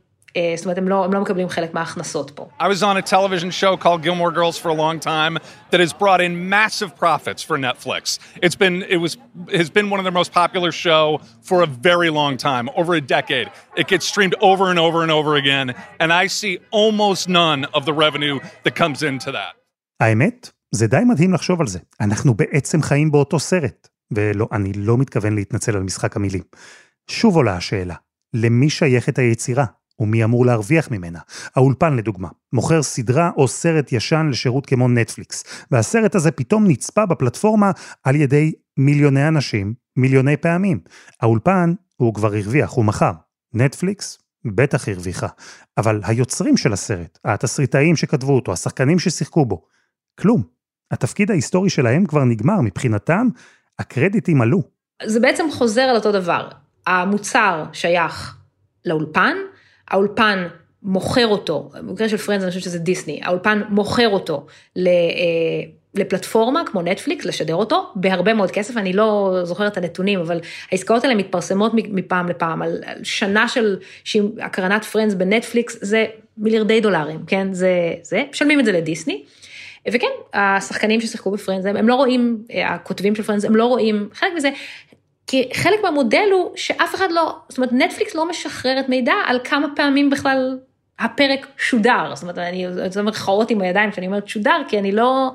זאת 0.57 0.65
אומרת, 0.65 0.79
הם 0.79 0.89
לא, 0.89 1.05
הם 1.05 1.13
לא 1.13 1.21
מקבלים 1.21 1.49
חלק 1.49 1.75
מההכנסות 1.75 2.31
פה. 2.31 2.49
I 2.61 2.69
was 2.69 2.83
on 2.83 2.97
a 2.97 3.03
television 3.03 3.51
show 3.51 3.77
called 3.77 4.03
Gilmore 4.03 4.33
Girls 4.33 4.57
for 4.59 4.69
a 4.69 4.75
long 4.75 4.99
time 4.99 5.39
that 5.71 5.81
has 5.81 5.93
brought 5.93 6.21
in 6.21 6.49
massive 6.49 6.97
profits 6.97 7.43
for 7.43 7.59
Netflix. 7.59 8.19
It's 8.43 8.57
been, 8.57 8.83
it 8.89 8.97
was, 8.97 9.19
has 9.53 9.71
been 9.71 9.91
one 9.91 10.01
of 10.01 10.05
their 10.05 10.19
most 10.23 10.33
popular 10.33 10.73
show 10.73 11.21
for 11.43 11.63
a 11.63 11.67
very 11.67 12.11
long 12.21 12.37
time, 12.39 12.65
over 12.81 12.95
a 12.95 13.05
decade. 13.17 13.49
It 13.77 13.89
gets 13.89 14.07
streamed 14.07 14.35
over 14.41 14.65
and 14.71 14.79
over 14.79 15.03
and 15.03 15.13
over 15.19 15.33
again, 15.43 15.67
and 16.01 16.09
I 16.23 16.29
see 16.29 16.55
almost 16.71 17.29
none 17.29 17.61
of 17.77 17.85
the 17.89 17.95
revenue 18.05 18.37
that 18.65 18.75
comes 18.75 19.03
into 19.03 19.33
that. 19.33 19.53
האמת, 20.01 20.53
זה 20.73 20.87
די 20.87 21.05
מדהים 21.09 21.33
לחשוב 21.33 21.61
על 21.61 21.67
זה. 21.67 21.79
אנחנו 22.01 22.35
בעצם 22.35 22.83
חיים 22.83 23.11
באותו 23.11 23.39
סרט. 23.39 23.89
ולא, 24.15 24.49
אני 24.53 24.73
לא 24.73 24.99
מתכוון 24.99 25.35
להתנצל 25.35 25.77
על 25.77 25.83
משחק 25.83 26.17
המילים. 26.17 26.43
שוב 27.11 27.37
עולה 27.37 27.57
השאלה, 27.57 27.95
למי 28.35 28.71
שייכת 28.71 29.19
היצירה? 29.19 29.65
ומי 29.99 30.25
אמור 30.25 30.47
להרוויח 30.47 30.91
ממנה. 30.91 31.19
האולפן 31.57 31.97
לדוגמה, 31.97 32.29
מוכר 32.53 32.83
סדרה 32.83 33.31
או 33.37 33.49
סרט 33.49 33.93
ישן 33.93 34.29
לשירות 34.31 34.67
כמו 34.67 34.89
נטפליקס, 34.89 35.45
והסרט 35.71 36.15
הזה 36.15 36.31
פתאום 36.31 36.67
נצפה 36.67 37.07
בפלטפורמה 37.07 37.71
על 38.05 38.17
ידי 38.17 38.53
מיליוני 38.77 39.29
אנשים, 39.29 39.75
מיליוני 39.97 40.37
פעמים. 40.37 40.81
האולפן, 41.21 41.75
הוא 41.97 42.15
כבר 42.15 42.35
הרוויח, 42.35 42.71
הוא 42.71 42.85
מכר. 42.85 43.13
נטפליקס, 43.55 44.19
בטח 44.45 44.89
הרוויחה. 44.89 45.29
אבל 45.79 46.01
היוצרים 46.05 46.57
של 46.57 46.73
הסרט, 46.73 47.19
התסריטאים 47.25 47.97
שכתבו 47.97 48.35
אותו, 48.35 48.53
השחקנים 48.53 48.99
ששיחקו 48.99 49.45
בו, 49.45 49.63
כלום. 50.21 50.43
התפקיד 50.93 51.31
ההיסטורי 51.31 51.71
שלהם 51.71 52.07
כבר 52.07 52.25
נגמר, 52.25 52.61
מבחינתם, 52.61 53.29
הקרדיטים 53.79 54.43
עלו. 54.43 54.63
זה 55.05 55.21
בעצם 55.21 55.45
חוזר 55.51 55.83
על 55.83 55.97
אותו 55.97 56.13
דבר. 56.13 56.49
המוצר 56.87 57.65
שייך 57.73 58.37
לאולפן, 58.85 59.37
האולפן 59.89 60.47
מוכר 60.83 61.27
אותו, 61.27 61.71
במקרה 61.75 62.09
של 62.09 62.17
פרנדס 62.17 62.43
אני 62.43 62.51
חושבת 62.51 62.65
שזה 62.65 62.79
דיסני, 62.79 63.21
האולפן 63.23 63.63
מוכר 63.69 64.09
אותו 64.09 64.47
לפלטפורמה 65.95 66.63
כמו 66.67 66.83
נטפליקס, 66.83 67.25
לשדר 67.25 67.55
אותו, 67.55 67.93
בהרבה 67.95 68.35
מאוד 68.35 68.51
כסף, 68.51 68.77
אני 68.77 68.93
לא 68.93 69.41
זוכרת 69.43 69.73
את 69.73 69.77
הנתונים, 69.77 70.21
אבל 70.21 70.41
העסקאות 70.73 71.05
האלה 71.05 71.15
מתפרסמות 71.15 71.73
מפעם 71.75 72.29
לפעם, 72.29 72.63
על, 72.63 72.83
שנה 73.03 73.49
של 73.49 73.77
הקרנת 74.41 74.85
Friends 74.85 75.15
בנטפליקס, 75.15 75.79
זה 75.81 76.07
מיליארדי 76.37 76.81
דולרים, 76.81 77.21
כן, 77.27 77.53
זה, 77.53 77.71
זה, 78.03 78.25
משלמים 78.31 78.61
את 78.61 78.65
זה 78.65 78.73
לדיסני. 78.73 79.25
וכן, 79.89 80.07
השחקנים 80.35 81.01
ששיחקו 81.01 81.31
ב-Friends, 81.31 81.67
הם 81.67 81.89
לא 81.89 81.95
רואים, 81.95 82.45
הכותבים 82.65 83.15
של 83.15 83.23
Friends, 83.23 83.45
הם 83.45 83.57
לא 83.57 83.67
רואים 83.67 84.09
חלק 84.13 84.33
מזה, 84.37 84.51
כי 85.27 85.49
חלק 85.55 85.81
מהמודל 85.83 86.29
הוא 86.33 86.53
שאף 86.57 86.95
אחד 86.95 87.09
לא, 87.11 87.37
זאת 87.49 87.59
אומרת 87.59 87.73
נטפליקס 87.73 88.15
לא 88.15 88.29
משחררת 88.29 88.89
מידע 88.89 89.15
על 89.27 89.39
כמה 89.45 89.69
פעמים 89.77 90.11
בכלל 90.11 90.59
הפרק 90.99 91.47
שודר, 91.57 92.15
זאת 92.15 92.23
אומרת 92.23 92.39
אני 92.39 92.67
עושה 92.67 93.03
מרכאות 93.03 93.51
עם 93.51 93.61
הידיים 93.61 93.91
כשאני 93.91 94.07
אומרת 94.07 94.29
שודר, 94.29 94.63
כי 94.69 94.79
אני 94.79 94.93
לא, 94.93 95.31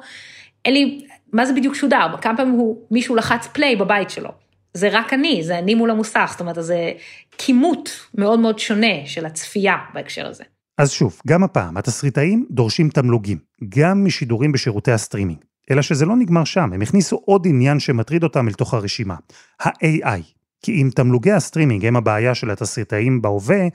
אין 0.65 0.73
לי, 0.73 1.05
מה 1.33 1.45
זה 1.45 1.53
בדיוק 1.53 1.75
שודר, 1.75 2.07
כמה 2.21 2.37
פעמים 2.37 2.53
הוא, 2.53 2.81
מישהו 2.91 3.15
לחץ 3.15 3.47
play 3.47 3.75
בבית 3.75 4.09
שלו, 4.09 4.29
זה 4.73 4.89
רק 4.91 5.13
אני, 5.13 5.43
זה 5.43 5.59
אני 5.59 5.75
מול 5.75 5.91
המסך, 5.91 6.27
זאת 6.31 6.39
אומרת 6.39 6.55
זה 6.59 6.91
כימות 7.37 7.89
מאוד 8.15 8.39
מאוד 8.39 8.59
שונה 8.59 9.05
של 9.05 9.25
הצפייה 9.25 9.75
בהקשר 9.93 10.27
הזה. 10.27 10.43
אז 10.77 10.91
שוב, 10.91 11.21
גם 11.27 11.43
הפעם, 11.43 11.77
התסריטאים 11.77 12.45
דורשים 12.51 12.89
תמלוגים, 12.89 13.37
גם 13.69 14.05
משידורים 14.05 14.51
בשירותי 14.51 14.91
הסטרימינג. 14.91 15.39
אלא 15.71 15.81
שזה 15.81 16.05
לא 16.05 16.15
נגמר 16.15 16.43
שם, 16.43 16.73
הם 16.73 16.81
הכניסו 16.81 17.21
עוד 17.25 17.47
עניין 17.47 17.79
שמטריד 17.79 18.23
אותם 18.23 18.47
אל 18.47 18.53
תוך 18.53 18.73
הרשימה, 18.73 19.15
ה-AI. 19.61 20.21
כי 20.63 20.71
אם 20.71 20.89
תמלוגי 20.95 21.31
הסטרימינג 21.31 21.85
הם 21.85 21.95
הבעיה 21.95 22.35
של 22.35 22.51
התסריטאים 22.51 23.21
בהווה, 23.21 23.67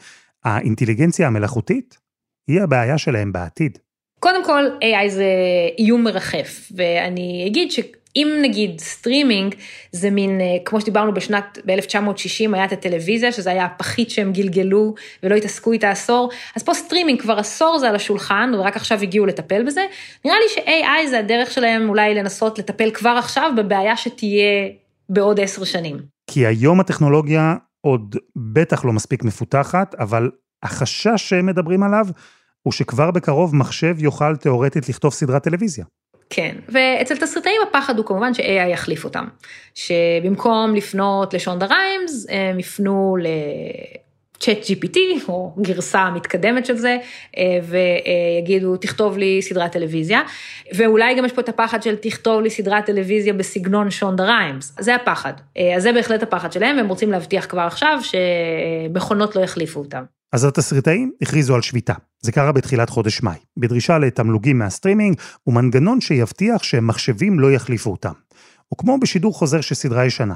האינטליגנציה 0.45 1.27
המלאכותית 1.27 1.99
היא 2.49 2.61
הבעיה 2.61 2.99
שלהם 2.99 3.33
בעתיד. 3.33 3.79
קודם 4.21 4.45
כל, 4.45 4.65
AI 4.81 5.09
זה 5.09 5.27
איום 5.79 6.05
מרחף, 6.05 6.73
ואני 6.77 7.45
אגיד 7.47 7.71
שאם 8.15 8.39
נגיד 8.43 8.81
סטרימינג 8.81 9.55
זה 9.93 10.11
מין, 10.11 10.41
אה, 10.41 10.47
כמו 10.65 10.81
שדיברנו 10.81 11.15
בשנת, 11.15 11.59
ב-1960 11.65 12.55
היה 12.55 12.65
את 12.65 12.73
הטלוויזיה, 12.73 13.33
שזה 13.33 13.51
היה 13.51 13.65
הפחית 13.65 14.11
שהם 14.11 14.33
גלגלו 14.33 14.95
ולא 15.23 15.35
התעסקו 15.35 15.73
איתה 15.73 15.91
עשור, 15.91 16.31
אז 16.57 16.63
פה 16.63 16.75
סטרימינג 16.75 17.21
כבר 17.21 17.39
עשור 17.39 17.79
זה 17.79 17.89
על 17.89 17.97
השולחן, 17.97 18.53
ורק 18.55 18.77
עכשיו 18.77 19.03
הגיעו 19.03 19.27
לטפל 19.27 19.63
בזה. 19.67 19.81
נראה 20.25 20.37
לי 20.37 20.49
ש-AI 20.49 21.11
זה 21.11 21.19
הדרך 21.19 21.51
שלהם 21.51 21.89
אולי 21.89 22.15
לנסות 22.15 22.59
לטפל 22.59 22.91
כבר 22.91 23.15
עכשיו 23.19 23.51
בבעיה 23.57 23.97
שתהיה 23.97 24.69
בעוד 25.09 25.41
עשר 25.41 25.65
שנים. 25.65 25.97
כי 26.31 26.47
היום 26.47 26.81
הטכנולוגיה 26.81 27.55
עוד 27.81 28.17
בטח 28.37 28.85
לא 28.85 28.93
מספיק 28.93 29.25
מפותחת, 29.25 29.95
אבל 29.95 30.31
החשש 30.63 31.29
שהם 31.29 31.47
מדברים 31.47 31.83
עליו 31.83 32.07
הוא 32.63 32.73
שכבר 32.73 33.11
בקרוב 33.11 33.57
מחשב 33.57 33.97
יוכל 33.99 34.37
תאורטית 34.37 34.89
לכתוב 34.89 35.13
סדרת 35.13 35.43
טלוויזיה. 35.43 35.85
כן, 36.35 36.57
ואצל 36.69 37.17
תסריטאים 37.17 37.61
הפחד 37.69 37.99
הוא 37.99 38.07
כמובן 38.07 38.35
ש-AI 38.35 38.69
יחליף 38.73 39.05
אותם. 39.05 39.25
שבמקום 39.75 40.75
לפנות 40.75 41.35
לשונדה 41.35 41.67
ריימס, 41.67 42.27
הם 42.31 42.61
יפנו 42.61 43.17
ChatGPT, 44.43 44.99
או 45.29 45.55
גרסה 45.61 46.11
מתקדמת 46.11 46.67
של 46.67 46.77
זה, 46.77 46.97
אה, 47.39 47.59
ויגידו, 47.63 48.77
תכתוב 48.77 49.19
לי 49.19 49.43
סדרת 49.43 49.73
טלוויזיה, 49.73 50.21
ואולי 50.75 51.15
גם 51.15 51.25
יש 51.25 51.33
פה 51.33 51.41
את 51.41 51.49
הפחד 51.49 51.83
של 51.83 51.97
תכתוב 51.97 52.41
לי 52.41 52.51
סדרת 52.51 52.87
טלוויזיה 52.87 53.33
בסגנון 53.33 53.91
שונדה 53.91 54.25
ריימס, 54.25 54.77
זה 54.81 54.95
הפחד. 54.95 55.33
אה, 55.57 55.77
אז 55.77 55.83
זה 55.83 55.93
בהחלט 55.93 56.23
הפחד 56.23 56.53
שלהם, 56.53 56.77
והם 56.77 56.89
רוצים 56.89 57.11
להבטיח 57.11 57.47
כבר 57.47 57.61
עכשיו 57.61 57.99
שמכונות 58.03 59.37
לא 59.37 59.41
יחליפו 59.41 59.81
אותם. 59.81 60.05
אז 60.33 60.45
התסריטאים 60.45 61.13
הכריזו 61.23 61.55
על 61.55 61.63
שביתה. 61.63 61.95
זה 62.21 62.33
קרה 62.33 62.53
בתחילת 62.53 62.91
חודש 62.91 63.23
מאי, 63.23 63.39
בדרישה 63.57 63.99
לתמלוגים 63.99 64.59
מהסטרימינג 64.59 65.17
ומנגנון 65.47 66.01
שיבטיח 66.01 66.63
שמחשבים 66.63 67.41
לא 67.41 67.53
יחליפו 67.53 67.91
אותם. 67.91 68.13
וכמו 68.75 68.99
בשידור 68.99 69.35
חוזר 69.35 69.61
של 69.61 69.75
סדרה 69.75 70.07
ישנה, 70.07 70.35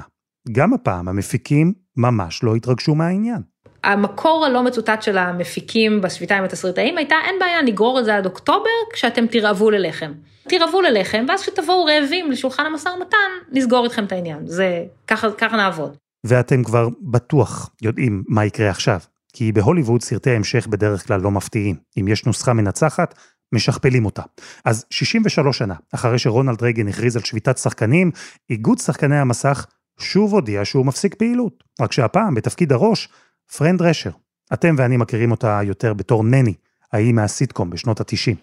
גם 0.51 0.73
הפעם 0.73 1.07
המפיקים 1.07 1.73
ממש 1.97 2.43
לא 2.43 2.55
התרגשו 2.55 2.95
מהעניין. 2.95 3.41
המקור 3.83 4.45
הלא 4.45 4.63
מצוטט 4.63 5.01
של 5.01 5.17
המפיקים 5.17 6.01
בשביתה 6.01 6.37
עם 6.37 6.43
התסריטאים 6.43 6.97
הייתה, 6.97 7.15
אין 7.25 7.35
בעיה, 7.39 7.61
נגרור 7.61 7.99
את 7.99 8.05
זה 8.05 8.15
עד 8.15 8.25
אוקטובר, 8.25 8.69
כשאתם 8.93 9.27
תרעבו 9.27 9.71
ללחם. 9.71 10.11
תרעבו 10.47 10.81
ללחם, 10.81 11.25
ואז 11.29 11.41
כשתבואו 11.41 11.85
רעבים 11.85 12.31
לשולחן 12.31 12.65
המשא 12.65 12.89
ומתן, 12.89 13.17
נסגור 13.51 13.83
איתכם 13.85 14.03
את 14.03 14.11
העניין. 14.11 14.47
זה, 14.47 14.83
ככה, 15.07 15.31
ככה 15.31 15.57
נעבוד. 15.57 15.97
ואתם 16.23 16.63
כבר 16.63 16.87
בטוח 17.01 17.69
יודעים 17.81 18.23
מה 18.27 18.45
יקרה 18.45 18.69
עכשיו. 18.69 18.99
כי 19.33 19.51
בהוליווד 19.51 20.01
סרטי 20.01 20.29
המשך 20.31 20.67
בדרך 20.67 21.07
כלל 21.07 21.21
לא 21.21 21.31
מפתיעים. 21.31 21.75
אם 21.99 22.07
יש 22.07 22.25
נוסחה 22.25 22.53
מנצחת, 22.53 23.15
משכפלים 23.51 24.05
אותה. 24.05 24.21
אז 24.65 24.85
63 24.89 25.57
שנה, 25.57 25.73
אחרי 25.95 26.19
שרונלד 26.19 26.61
רייגן 26.61 26.87
הכריז 26.87 27.15
על 27.15 27.23
שביתת 27.23 27.57
שחקנים, 27.57 28.11
איגוד 28.49 28.79
שחקני 28.79 29.17
המסך 29.17 29.65
שוב 29.99 30.33
הודיע 30.33 30.65
שהוא 30.65 30.85
מפסיק 30.85 31.15
פעילות. 31.15 31.63
רק 31.81 31.91
שהפעם, 31.91 32.35
בתפקיד 32.35 32.71
הראשי, 32.71 33.09
פרנד 33.56 33.82
רשר. 33.82 34.10
אתם 34.52 34.74
ואני 34.78 34.96
מכירים 34.96 35.30
אותה 35.30 35.60
יותר 35.64 35.94
בתור 35.94 36.24
נני, 36.24 36.54
ההיא 36.92 37.12
מהסיטקום 37.12 37.70
בשנות 37.70 38.00
ה-90. 38.00 38.36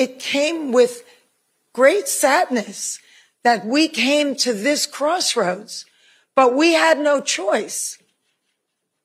It 0.00 0.20
came 0.20 0.72
with 0.72 1.02
great 1.72 2.08
sadness 2.08 2.98
that 3.44 3.64
we 3.64 3.88
came 3.88 4.34
to 4.34 4.52
this 4.52 4.86
crossroads, 4.86 5.84
but 6.34 6.54
we 6.54 6.74
had 6.74 6.98
no 6.98 7.20
choice. 7.20 7.98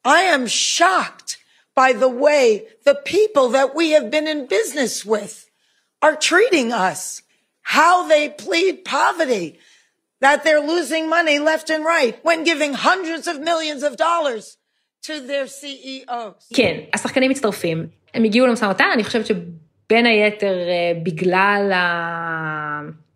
I 0.03 0.21
am 0.35 0.47
shocked 0.47 1.37
by 1.75 1.93
the 1.93 2.09
way 2.09 2.43
the 2.89 2.97
people 3.15 3.49
that 3.49 3.75
we 3.75 3.91
have 3.91 4.09
been 4.15 4.27
in 4.27 4.47
business 4.47 5.05
with 5.05 5.49
are 6.01 6.15
treating 6.15 6.73
us, 6.89 7.21
how 7.61 8.07
they 8.07 8.29
plead 8.29 8.83
poverty, 8.83 9.59
that 10.19 10.43
they're 10.43 10.67
losing 10.73 11.09
money 11.09 11.37
left 11.39 11.69
and 11.69 11.83
right 11.85 12.19
when 12.23 12.43
giving 12.43 12.73
hundreds 12.73 13.27
of 13.27 13.39
millions 13.39 13.83
of 13.83 13.97
dollars 13.97 14.54
to 15.06 15.10
their 15.28 15.62
CEOs. 15.62 16.54
כן, 16.56 16.76
השחקנים 16.94 17.30
מצטרפים, 17.30 17.86
הם 18.14 18.24
הגיעו 18.24 18.46
למשא 18.46 18.64
ומתן, 18.64 18.88
אני 18.94 19.04
חושבת 19.04 19.26
שבין 19.26 20.06
היתר 20.06 20.54
בגלל 21.02 21.72
ה... 21.74 23.06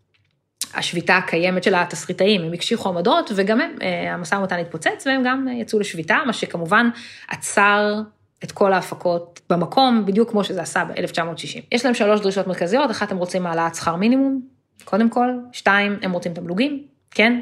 השביתה 0.75 1.17
הקיימת 1.17 1.65
של 1.65 1.75
התסריטאים, 1.75 2.43
הם 2.43 2.53
הקשיחו 2.53 2.89
עמדות 2.89 3.31
וגם 3.35 3.61
הם, 3.61 3.77
המשא 4.09 4.35
ומתן 4.35 4.59
התפוצץ 4.59 5.07
והם 5.07 5.23
גם 5.25 5.49
יצאו 5.49 5.79
לשביתה, 5.79 6.19
מה 6.27 6.33
שכמובן 6.33 6.91
עצר 7.29 8.01
את 8.45 8.53
כל 8.53 8.73
ההפקות 8.73 9.41
במקום, 9.51 10.07
בדיוק 10.07 10.31
כמו 10.31 10.45
שזה 10.45 10.63
עשה 10.63 10.85
ב-1960. 10.85 11.61
יש 11.73 11.85
להם 11.85 11.95
שלוש 11.95 12.21
דרישות 12.21 12.47
מרכזיות, 12.47 12.91
אחת 12.91 13.13
הם 13.13 13.19
רוצים 13.19 13.47
העלאת 13.47 13.75
שכר 13.75 13.97
מינימום, 13.97 14.41
קודם 14.85 15.11
כל, 15.11 15.29
שתיים, 15.53 15.99
הם 16.03 16.13
רוצים 16.13 16.35
תמלוגים, 16.35 16.83
כן? 17.11 17.41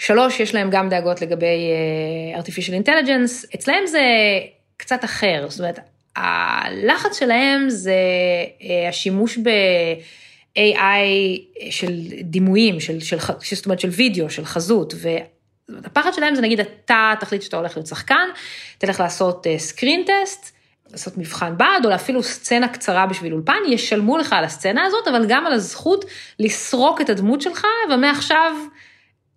שלוש, 0.00 0.40
יש 0.40 0.54
להם 0.54 0.70
גם 0.70 0.88
דאגות 0.88 1.22
לגבי 1.22 1.70
uh, 2.36 2.40
artificial 2.40 2.86
intelligence, 2.86 3.54
אצלהם 3.54 3.86
זה 3.86 4.02
קצת 4.76 5.04
אחר, 5.04 5.46
זאת 5.48 5.60
אומרת, 5.60 5.78
הלחץ 6.16 7.18
שלהם 7.18 7.70
זה 7.70 7.94
uh, 8.58 8.64
השימוש 8.88 9.38
ב-AI 9.38 10.60
של 11.70 11.92
דימויים, 12.20 12.80
של, 12.80 13.00
של, 13.00 13.16
זאת 13.54 13.66
אומרת 13.66 13.80
של 13.80 13.88
וידאו, 13.88 14.30
של 14.30 14.44
חזות, 14.44 14.94
והפחד 15.68 16.12
שלהם 16.12 16.34
זה 16.34 16.42
נגיד 16.42 16.60
אתה 16.60 17.14
תחליט 17.20 17.42
שאתה 17.42 17.56
הולך 17.56 17.76
להיות 17.76 17.86
שחקן, 17.86 18.28
תלך 18.78 19.00
לעשות 19.00 19.46
סקרין 19.56 20.04
uh, 20.06 20.10
טסט, 20.24 20.56
לעשות 20.90 21.18
מבחן 21.18 21.56
בעד, 21.56 21.86
או 21.86 21.94
אפילו 21.94 22.22
סצנה 22.22 22.68
קצרה 22.68 23.06
בשביל 23.06 23.32
אולפן, 23.32 23.58
ישלמו 23.68 24.18
לך 24.18 24.32
על 24.32 24.44
הסצנה 24.44 24.84
הזאת, 24.84 25.08
אבל 25.08 25.26
גם 25.28 25.46
על 25.46 25.52
הזכות 25.52 26.04
לסרוק 26.38 27.00
את 27.00 27.10
הדמות 27.10 27.40
שלך, 27.40 27.66
ומעכשיו 27.90 28.52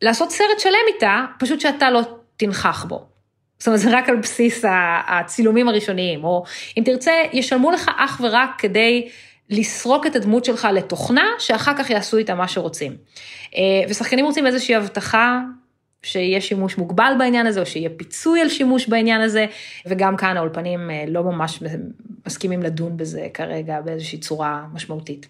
לעשות 0.03 0.31
סרט 0.31 0.59
שלם 0.59 0.73
איתה, 0.93 1.25
פשוט 1.39 1.59
שאתה 1.59 1.91
לא 1.91 2.01
תנכח 2.37 2.85
בו. 2.87 3.05
זאת 3.59 3.67
אומרת, 3.67 3.79
זה 3.79 3.97
רק 3.97 4.09
על 4.09 4.15
בסיס 4.15 4.65
הצילומים 5.07 5.67
הראשוניים, 5.67 6.23
או 6.23 6.43
אם 6.77 6.83
תרצה, 6.85 7.11
ישלמו 7.33 7.71
לך 7.71 7.91
אך 7.97 8.21
ורק 8.23 8.49
כדי 8.57 9.09
לסרוק 9.49 10.07
את 10.07 10.15
הדמות 10.15 10.45
שלך 10.45 10.67
לתוכנה, 10.73 11.25
שאחר 11.39 11.77
כך 11.77 11.89
יעשו 11.89 12.17
איתה 12.17 12.35
מה 12.35 12.47
שרוצים. 12.47 12.97
ושחקנים 13.89 14.25
רוצים 14.25 14.47
איזושהי 14.47 14.75
הבטחה 14.75 15.39
שיהיה 16.03 16.41
שימוש 16.41 16.77
מוגבל 16.77 17.13
בעניין 17.19 17.47
הזה, 17.47 17.59
או 17.59 17.65
שיהיה 17.65 17.89
פיצוי 17.97 18.41
על 18.41 18.49
שימוש 18.49 18.87
בעניין 18.87 19.21
הזה, 19.21 19.45
וגם 19.85 20.17
כאן 20.17 20.37
האולפנים 20.37 20.89
לא 21.07 21.23
ממש 21.23 21.63
מסכימים 22.27 22.63
לדון 22.63 22.97
בזה 22.97 23.27
כרגע 23.33 23.81
באיזושהי 23.81 24.19
צורה 24.19 24.65
משמעותית. 24.73 25.27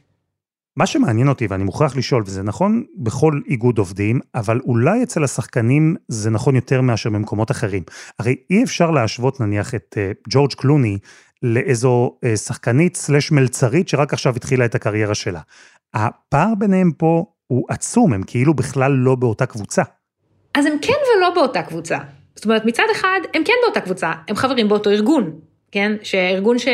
מה 0.78 0.86
שמעניין 0.86 1.28
אותי, 1.28 1.48
ואני 1.50 1.64
מוכרח 1.64 1.96
לשאול, 1.96 2.24
וזה 2.26 2.44
נכון 2.44 2.84
בכל 2.98 3.42
איגוד 3.48 3.78
עובדים, 3.78 4.20
אבל 4.36 4.60
אולי 4.66 5.04
אצל 5.04 5.24
השחקנים 5.24 5.96
זה 6.08 6.30
נכון 6.30 6.56
יותר 6.56 6.82
מאשר 6.82 7.10
במקומות 7.10 7.52
אחרים. 7.52 7.84
הרי 8.20 8.36
אי 8.50 8.64
אפשר 8.64 8.92
להשוות 8.92 9.40
נניח 9.40 9.76
את 9.76 9.98
uh, 9.98 10.30
ג'ורג' 10.30 10.54
קלוני 10.54 10.98
לאיזו 11.44 12.18
uh, 12.26 12.38
שחקנית 12.38 12.96
סלש 12.96 13.32
מלצרית 13.32 13.90
שרק 13.90 14.14
עכשיו 14.14 14.36
התחילה 14.36 14.66
את 14.66 14.76
הקריירה 14.76 15.16
שלה. 15.16 15.40
הפער 15.94 16.56
ביניהם 16.58 16.92
פה 16.92 17.26
הוא 17.48 17.66
עצום, 17.70 18.14
הם 18.14 18.24
כאילו 18.28 18.54
בכלל 18.54 18.92
לא 18.92 19.16
באותה 19.16 19.46
קבוצה. 19.46 19.84
אז 20.56 20.66
הם 20.66 20.74
כן 20.82 20.94
ולא 21.18 21.30
באותה 21.36 21.62
קבוצה. 21.62 21.98
זאת 22.36 22.46
אומרת, 22.46 22.66
מצד 22.66 22.84
אחד, 22.92 23.20
הם 23.34 23.44
כן 23.46 23.54
באותה 23.64 23.82
קבוצה, 23.82 24.12
הם 24.28 24.36
חברים 24.36 24.70
באותו 24.70 24.90
ארגון, 24.90 25.40
כן? 25.72 25.96
שארגון 26.04 26.60
ש... 26.60 26.68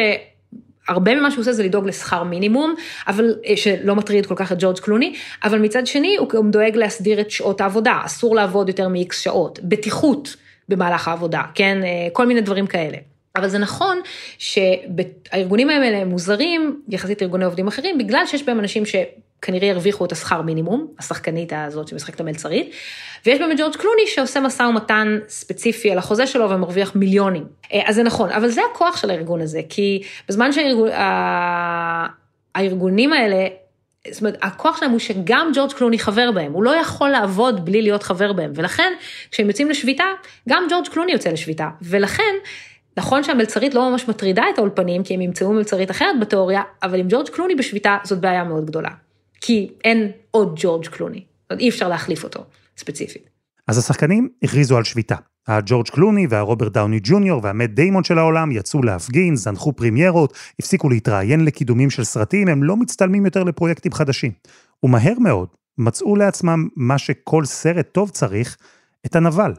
הרבה 0.89 1.15
ממה 1.15 1.31
שהוא 1.31 1.41
עושה 1.41 1.53
זה 1.53 1.63
לדאוג 1.63 1.87
לשכר 1.87 2.23
מינימום, 2.23 2.75
אבל 3.07 3.35
שלא 3.55 3.95
מטריד 3.95 4.25
כל 4.25 4.35
כך 4.37 4.51
את 4.51 4.57
ג'ורג' 4.59 4.79
קלוני, 4.79 5.15
אבל 5.43 5.59
מצד 5.59 5.87
שני 5.87 6.17
הוא 6.17 6.29
גם 6.29 6.51
דואג 6.51 6.75
להסדיר 6.75 7.21
את 7.21 7.31
שעות 7.31 7.61
העבודה, 7.61 7.99
אסור 8.05 8.35
לעבוד 8.35 8.67
יותר 8.69 8.87
מ-X 8.87 9.13
שעות, 9.13 9.59
בטיחות 9.63 10.35
במהלך 10.69 11.07
העבודה, 11.07 11.41
כן, 11.55 11.77
כל 12.13 12.25
מיני 12.25 12.41
דברים 12.41 12.67
כאלה. 12.67 12.97
אבל 13.35 13.47
זה 13.47 13.57
נכון 13.57 13.99
שהארגונים 14.37 15.69
האלה 15.69 15.97
הם 15.97 16.09
מוזרים 16.09 16.81
יחסית 16.89 17.21
לארגוני 17.21 17.45
עובדים 17.45 17.67
אחרים, 17.67 17.97
בגלל 17.97 18.25
שיש 18.25 18.43
בהם 18.43 18.59
אנשים 18.59 18.83
שכנראה 19.39 19.67
ירוויחו 19.67 20.05
את 20.05 20.11
השכר 20.11 20.41
מינימום, 20.41 20.87
השחקנית 20.99 21.53
הזאת 21.55 21.87
שמשחקת 21.87 22.19
המלצרית, 22.19 22.71
ויש 23.25 23.39
באמת 23.39 23.59
ג'ורג' 23.59 23.75
קלוני 23.75 24.07
שעושה 24.07 24.39
משא 24.39 24.63
ומתן 24.63 25.19
ספציפי 25.27 25.91
על 25.91 25.97
החוזה 25.97 26.27
שלו 26.27 26.49
ומרוויח 26.49 26.95
מיליונים. 26.95 27.45
אז 27.85 27.95
זה 27.95 28.03
נכון, 28.03 28.29
אבל 28.29 28.47
זה 28.47 28.61
הכוח 28.71 28.97
של 28.97 29.09
הארגון 29.09 29.41
הזה, 29.41 29.61
כי 29.69 30.03
בזמן 30.29 30.49
שהארגונים 32.55 33.13
האלה, 33.13 33.47
זאת 34.11 34.21
אומרת, 34.21 34.37
הכוח 34.41 34.77
שלהם 34.79 34.91
הוא 34.91 34.99
שגם 34.99 35.51
ג'ורג' 35.55 35.73
קלוני 35.73 35.99
חבר 35.99 36.31
בהם, 36.31 36.53
הוא 36.53 36.63
לא 36.63 36.75
יכול 36.75 37.09
לעבוד 37.09 37.65
בלי 37.65 37.81
להיות 37.81 38.03
חבר 38.03 38.33
בהם, 38.33 38.51
ולכן 38.55 38.93
כשהם 39.31 39.47
יוצאים 39.47 39.69
לשביתה, 39.69 40.05
גם 40.49 40.63
ג'ורג' 40.69 40.87
קלוני 40.87 41.11
יוצא 41.11 41.29
לשביתה, 41.29 41.67
ולכן 41.81 42.33
נכון 42.97 43.23
שהמלצרית 43.23 43.73
לא 43.73 43.89
ממש 43.89 44.07
מטרידה 44.07 44.43
את 44.53 44.57
האולפנים, 44.57 45.03
כי 45.03 45.13
הם 45.13 45.21
ימצאו 45.21 45.53
מלצרית 45.53 45.91
אחרת 45.91 46.19
בתיאוריה, 46.19 46.61
אבל 46.83 46.99
עם 46.99 47.05
ג'ורג' 47.09 47.29
קלוני 47.29 47.55
בשביתה 47.55 47.97
זאת 48.03 48.19
בעיה 48.19 48.43
מאוד 48.43 48.65
גדולה. 48.65 48.89
כי 49.41 49.69
אין 49.83 50.11
עוד 50.31 50.59
ג'ורג' 50.61 50.87
קלוני, 50.87 51.23
אי 51.59 51.69
אפשר 51.69 51.87
להחליף 51.87 52.23
אותו 52.23 52.45
ספציפית. 52.77 53.29
אז 53.67 53.77
השחקנים 53.77 54.29
הכריזו 54.43 54.77
על 54.77 54.83
שביתה. 54.83 55.15
הג'ורג' 55.47 55.87
קלוני 55.87 56.27
והרוברט 56.29 56.71
דאוני 56.71 56.99
ג'וניור 57.03 57.41
והמט 57.43 57.69
דיימון 57.69 58.03
של 58.03 58.17
העולם 58.17 58.51
יצאו 58.51 58.83
להפגין, 58.83 59.35
זנחו 59.35 59.73
פרימיירות, 59.73 60.33
הפסיקו 60.59 60.89
להתראיין 60.89 61.45
לקידומים 61.45 61.89
של 61.89 62.03
סרטים, 62.03 62.47
הם 62.47 62.63
לא 62.63 62.77
מצטלמים 62.77 63.25
יותר 63.25 63.43
לפרויקטים 63.43 63.91
חדשים. 63.91 64.31
ומהר 64.83 65.19
מאוד 65.19 65.47
מצאו 65.77 66.15
לעצמם 66.15 66.67
מה 66.75 66.97
שכל 66.97 67.45
סרט 67.45 67.87
טוב 67.91 68.09
צריך, 68.09 68.57
את 69.05 69.15
הנבל. 69.15 69.53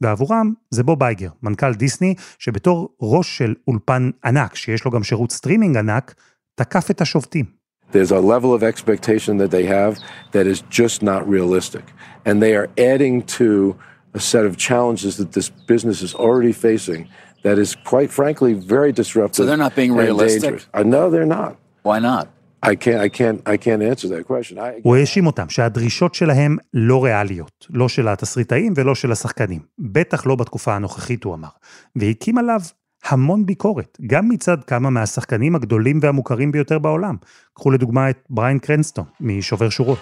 ועבורם 0.00 0.52
זה 0.70 0.82
בוב 0.82 1.02
אייגר, 1.02 1.30
מנכ"ל 1.42 1.74
דיסני, 1.74 2.14
שבתור 2.38 2.96
ראש 3.00 3.38
של 3.38 3.54
אולפן 3.68 4.10
ענק, 4.24 4.54
שיש 4.54 4.84
לו 4.84 4.90
גם 4.90 5.02
שירות 5.02 5.32
סטרימינג 5.32 5.76
ענק, 5.76 6.14
תקף 6.54 6.90
את 6.90 7.00
השובתים. 7.00 7.61
There's 7.92 8.10
a 8.10 8.20
level 8.34 8.52
of 8.52 8.62
expectation 8.62 9.36
that 9.38 9.50
they 9.50 9.66
have 9.66 9.98
that 10.32 10.46
is 10.46 10.62
just 10.80 11.02
not 11.02 11.28
realistic. 11.28 11.84
And 12.26 12.42
they 12.42 12.54
are 12.56 12.68
adding 12.76 13.22
to 13.38 13.76
a 14.14 14.20
set 14.20 14.44
of 14.44 14.56
challenges 14.56 15.16
that 15.16 15.32
this 15.32 15.48
business 15.72 16.02
is 16.02 16.14
already 16.14 16.52
facing 16.52 17.08
that 17.42 17.58
is 17.58 17.70
quite 17.92 18.10
frankly 18.10 18.52
very 18.54 18.92
disruptive. 18.92 19.36
So 19.36 19.44
they're 19.44 19.64
not 19.66 19.74
being 19.74 19.94
realistic? 19.94 20.54
Uh, 20.74 20.82
no, 20.82 21.10
they're 21.10 21.32
not. 21.38 21.56
Why 21.82 21.98
not? 21.98 22.28
I 22.64 22.76
can't, 22.76 23.00
I 23.06 23.08
can't, 23.08 23.38
I 23.54 23.56
can't 23.56 23.82
answer 23.82 24.08
that 24.08 24.24
question. 24.26 24.58
I... 24.58 24.80
הוא 24.82 24.96
האשים 24.96 25.26
אותם 25.26 25.48
שהדרישות 25.48 26.14
שלהם 26.14 26.56
לא 26.74 27.04
ריאליות, 27.04 27.66
לא 27.70 27.88
של 27.88 28.08
התסריטאים 28.08 28.72
ולא 28.76 28.94
של 28.94 29.12
השחקנים. 29.12 29.60
בטח 29.78 30.26
לא 30.26 30.34
בתקופה 30.34 30.74
הנוכחית, 30.74 31.24
הוא 31.24 31.34
אמר. 31.34 31.48
והקים 31.96 32.38
עליו 32.38 32.60
המון 33.04 33.46
ביקורת, 33.46 33.98
גם 34.06 34.28
מצד 34.28 34.64
כמה 34.66 34.90
מהשחקנים 34.90 35.54
הגדולים 35.54 35.98
והמוכרים 36.02 36.52
ביותר 36.52 36.78
בעולם. 36.78 37.16
קחו 37.54 37.70
לדוגמה 37.70 38.10
את 38.10 38.18
בריין 38.30 38.58
קרנסטון, 38.58 39.04
משובר 39.20 39.70
שורות. 39.70 39.98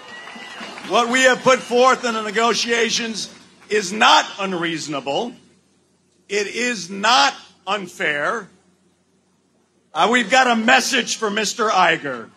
What 0.89 1.09
we 1.09 1.21
have 1.29 1.41
put 1.43 1.59
forth 1.59 2.03
in 2.03 2.13
the 2.13 2.21
negotiations 2.21 3.29
is 3.69 3.93
not 3.93 4.25
unreasonable. 4.39 5.31
It 6.27 6.47
is 6.47 6.89
not 6.89 7.33
unfair. 7.65 8.49
Uh, 9.93 10.07
we've 10.11 10.29
got 10.29 10.47
a 10.47 10.55
message 10.55 11.17
for 11.17 11.29
Mr. 11.29 11.69
Iger. 11.69 12.29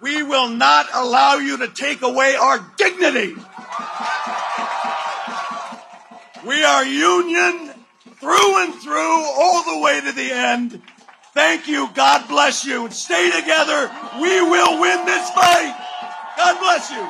We 0.00 0.22
will 0.22 0.48
not 0.48 0.86
allow 0.92 1.36
you 1.36 1.56
to 1.58 1.68
take 1.68 2.02
away 2.02 2.36
our 2.36 2.58
dignity. 2.76 3.36
We 6.52 6.58
are 6.62 6.84
union 6.84 7.54
through 8.20 8.52
and 8.62 8.72
through, 8.84 9.18
all 9.40 9.60
the 9.70 9.78
way 9.84 9.96
to 10.06 10.12
the 10.20 10.30
end. 10.52 10.68
Thank 11.40 11.60
you. 11.72 11.80
God 12.04 12.20
bless 12.28 12.56
you. 12.68 12.84
And 12.86 12.94
stay 13.06 13.24
together. 13.40 13.80
We 14.24 14.34
will 14.52 14.74
win 14.84 14.98
this 15.12 15.26
fight. 15.38 15.74
God 16.36 16.54
bless 16.64 16.90
you. 16.90 17.04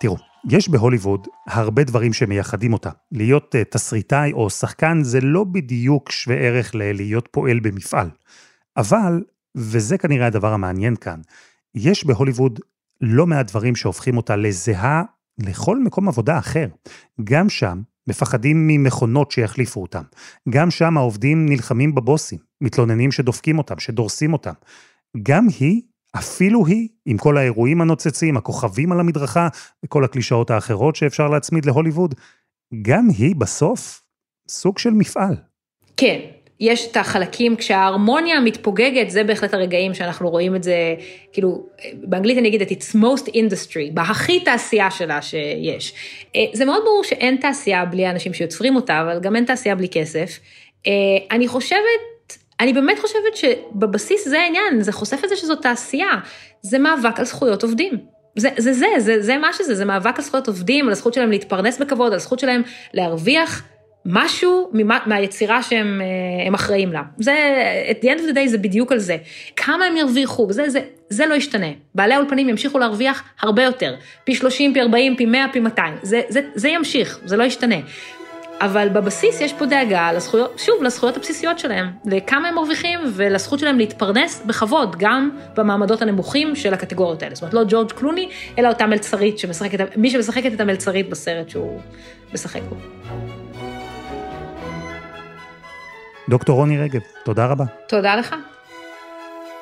תראו, 0.00 0.16
יש 0.50 0.68
בהוליווד 0.68 1.28
הרבה 1.46 1.84
דברים 1.84 2.12
שמייחדים 2.12 2.72
אותה. 2.72 2.90
להיות 3.12 3.54
uh, 3.54 3.64
תסריטאי 3.70 4.32
או 4.32 4.50
שחקן 4.50 5.02
זה 5.02 5.20
לא 5.20 5.44
בדיוק 5.44 6.10
שווה 6.10 6.36
ערך 6.36 6.74
ללהיות 6.74 7.28
פועל 7.30 7.60
במפעל. 7.60 8.10
אבל, 8.76 9.22
וזה 9.56 9.98
כנראה 9.98 10.26
הדבר 10.26 10.52
המעניין 10.52 10.96
כאן, 10.96 11.20
יש 11.74 12.06
בהוליווד 12.06 12.60
לא 13.00 13.26
מעט 13.26 13.46
דברים 13.50 13.76
שהופכים 13.76 14.16
אותה 14.16 14.36
לזהה 14.36 15.02
לכל 15.38 15.78
מקום 15.78 16.08
עבודה 16.08 16.38
אחר. 16.38 16.66
גם 17.24 17.48
שם 17.48 17.82
מפחדים 18.06 18.66
ממכונות 18.66 19.30
שיחליפו 19.30 19.82
אותם. 19.82 20.02
גם 20.48 20.70
שם 20.70 20.96
העובדים 20.96 21.46
נלחמים 21.48 21.94
בבוסים, 21.94 22.38
מתלוננים 22.60 23.12
שדופקים 23.12 23.58
אותם, 23.58 23.78
שדורסים 23.78 24.32
אותם. 24.32 24.52
גם 25.22 25.46
היא, 25.60 25.82
אפילו 26.16 26.66
היא, 26.66 26.88
עם 27.06 27.18
כל 27.18 27.36
האירועים 27.36 27.80
הנוצצים, 27.80 28.36
הכוכבים 28.36 28.92
על 28.92 29.00
המדרכה 29.00 29.48
וכל 29.84 30.04
הקלישאות 30.04 30.50
האחרות 30.50 30.96
שאפשר 30.96 31.28
להצמיד 31.28 31.64
להוליווד, 31.64 32.14
גם 32.82 33.08
היא 33.18 33.36
בסוף 33.36 34.02
סוג 34.48 34.78
של 34.78 34.90
מפעל. 34.90 35.36
כן, 35.96 36.18
יש 36.60 36.86
את 36.86 36.96
החלקים, 36.96 37.56
כשההרמוניה 37.56 38.40
מתפוגגת, 38.40 39.10
זה 39.10 39.24
בהחלט 39.24 39.54
הרגעים 39.54 39.94
שאנחנו 39.94 40.30
רואים 40.30 40.56
את 40.56 40.62
זה, 40.62 40.94
כאילו, 41.32 41.66
באנגלית 41.94 42.38
אני 42.38 42.48
אגיד 42.48 42.62
את 42.62 42.70
it's 42.70 42.96
most 42.96 43.28
industry, 43.28 43.92
בהכי 43.94 44.40
תעשייה 44.40 44.90
שלה 44.90 45.22
שיש. 45.22 45.94
זה 46.52 46.64
מאוד 46.64 46.82
ברור 46.84 47.04
שאין 47.04 47.36
תעשייה 47.36 47.84
בלי 47.84 48.10
אנשים 48.10 48.34
שיוצרים 48.34 48.76
אותה, 48.76 49.00
אבל 49.00 49.20
גם 49.20 49.36
אין 49.36 49.44
תעשייה 49.44 49.74
בלי 49.74 49.88
כסף. 49.88 50.38
אני 51.30 51.48
חושבת, 51.48 52.38
אני 52.60 52.72
באמת 52.72 52.98
חושבת 52.98 53.36
שבבסיס 53.36 54.28
זה 54.28 54.40
העניין, 54.40 54.82
זה 54.82 54.92
חושף 54.92 55.20
את 55.24 55.28
זה 55.28 55.36
שזו 55.36 55.56
תעשייה, 55.56 56.10
זה 56.62 56.78
מאבק 56.78 57.18
על 57.18 57.24
זכויות 57.24 57.62
עובדים. 57.62 57.98
זה 58.36 58.48
זה, 58.56 58.72
זה, 58.72 58.86
זה, 58.98 59.22
זה 59.22 59.38
מה 59.38 59.52
שזה, 59.52 59.74
זה 59.74 59.84
מאבק 59.84 60.18
על 60.18 60.24
זכויות 60.24 60.48
עובדים, 60.48 60.86
על 60.86 60.92
הזכות 60.92 61.14
שלהם 61.14 61.30
להתפרנס 61.30 61.78
בכבוד, 61.78 62.12
על 62.12 62.16
הזכות 62.16 62.38
שלהם 62.38 62.62
להרוויח. 62.94 63.62
משהו 64.06 64.70
ממה, 64.72 64.98
מהיצירה 65.06 65.62
שהם 65.62 66.54
אחראים 66.54 66.92
לה. 66.92 67.02
זה, 67.18 67.34
at 67.90 68.04
the 68.04 68.06
end 68.06 68.18
of 68.18 68.32
the 68.32 68.34
day 68.34 68.46
זה 68.46 68.58
בדיוק 68.58 68.92
על 68.92 68.98
זה. 68.98 69.16
כמה 69.56 69.84
הם 69.84 69.96
ירוויחו, 69.96 70.52
זה, 70.52 70.70
זה, 70.70 70.80
זה 71.08 71.26
לא 71.26 71.34
ישתנה. 71.34 71.66
בעלי 71.94 72.14
האולפנים 72.14 72.48
ימשיכו 72.48 72.78
להרוויח 72.78 73.22
הרבה 73.40 73.62
יותר. 73.62 73.94
פי 74.24 74.34
30, 74.34 74.74
פי 74.74 74.80
40, 74.80 75.16
פי 75.16 75.26
100, 75.26 75.46
פי 75.52 75.60
200. 75.60 75.94
זה, 76.02 76.20
זה, 76.28 76.40
זה 76.54 76.68
ימשיך, 76.68 77.20
זה 77.24 77.36
לא 77.36 77.44
ישתנה. 77.44 77.76
אבל 78.60 78.88
בבסיס 78.88 79.40
יש 79.40 79.52
פה 79.52 79.66
דאגה 79.66 80.12
לזכויות, 80.12 80.58
שוב, 80.58 80.82
לזכויות 80.82 81.16
הבסיסיות 81.16 81.58
שלהם, 81.58 81.90
לכמה 82.06 82.48
הם 82.48 82.54
מרוויחים 82.54 83.00
ולזכות 83.06 83.58
שלהם 83.58 83.78
להתפרנס 83.78 84.42
בכבוד, 84.46 84.96
גם 84.98 85.30
במעמדות 85.56 86.02
הנמוכים 86.02 86.56
של 86.56 86.74
הקטגוריות 86.74 87.22
האלה. 87.22 87.34
זאת 87.34 87.42
אומרת, 87.42 87.54
לא 87.54 87.62
ג'ורג' 87.68 87.92
קלוני, 87.92 88.28
אלא 88.58 88.68
אותה 88.68 88.86
מלצרית 88.86 89.38
שמשחקת, 89.38 89.96
מי 89.96 90.10
שמשחקת 90.10 90.52
את 90.52 90.60
המלצרית 90.60 91.08
בסרט 91.10 91.48
שהוא 91.48 91.80
משחק 92.34 92.62
בו. 92.68 92.76
דוקטור 96.30 96.56
רוני 96.56 96.78
רגב, 96.78 97.00
תודה 97.24 97.46
רבה. 97.46 97.64
תודה 97.88 98.16
לך. 98.16 98.34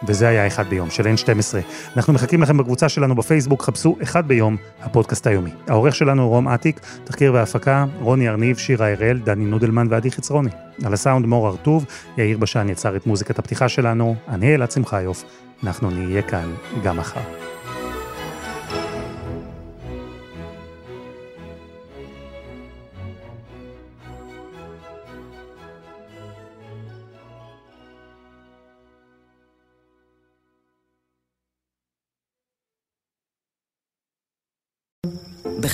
וזה 0.07 0.29
היה 0.29 0.47
אחד 0.47 0.69
ביום 0.69 0.91
של 0.91 1.03
N12. 1.03 1.57
אנחנו 1.97 2.13
מחכים 2.13 2.43
לכם 2.43 2.57
בקבוצה 2.57 2.89
שלנו 2.89 3.15
בפייסבוק, 3.15 3.63
חפשו 3.63 3.97
אחד 4.03 4.29
ביום, 4.29 4.57
הפודקאסט 4.81 5.27
היומי. 5.27 5.51
העורך 5.69 5.95
שלנו 5.95 6.29
רום 6.29 6.49
אטיק, 6.49 6.81
תחקיר 7.05 7.35
והפקה, 7.35 7.85
רוני 8.01 8.29
ארניב, 8.29 8.57
שירה 8.57 8.93
הראל, 8.93 9.19
דני 9.19 9.45
נודלמן 9.45 9.87
ועדי 9.91 10.11
חצרוני. 10.11 10.51
על 10.85 10.93
הסאונד 10.93 11.27
מור 11.27 11.49
ארטוב, 11.49 11.87
יאיר 12.19 12.39
בשן 12.39 12.69
יצר 12.69 12.97
את 12.97 13.07
מוזיקת 13.07 13.39
הפתיחה 13.39 13.69
שלנו, 13.69 14.17
אני 14.29 14.55
אלעד 14.55 14.71
שמחיוף, 14.71 15.25
אנחנו 15.65 15.91
נהיה 15.91 16.23
כאן 16.23 16.55
גם 16.83 16.97
מחר. 16.97 17.21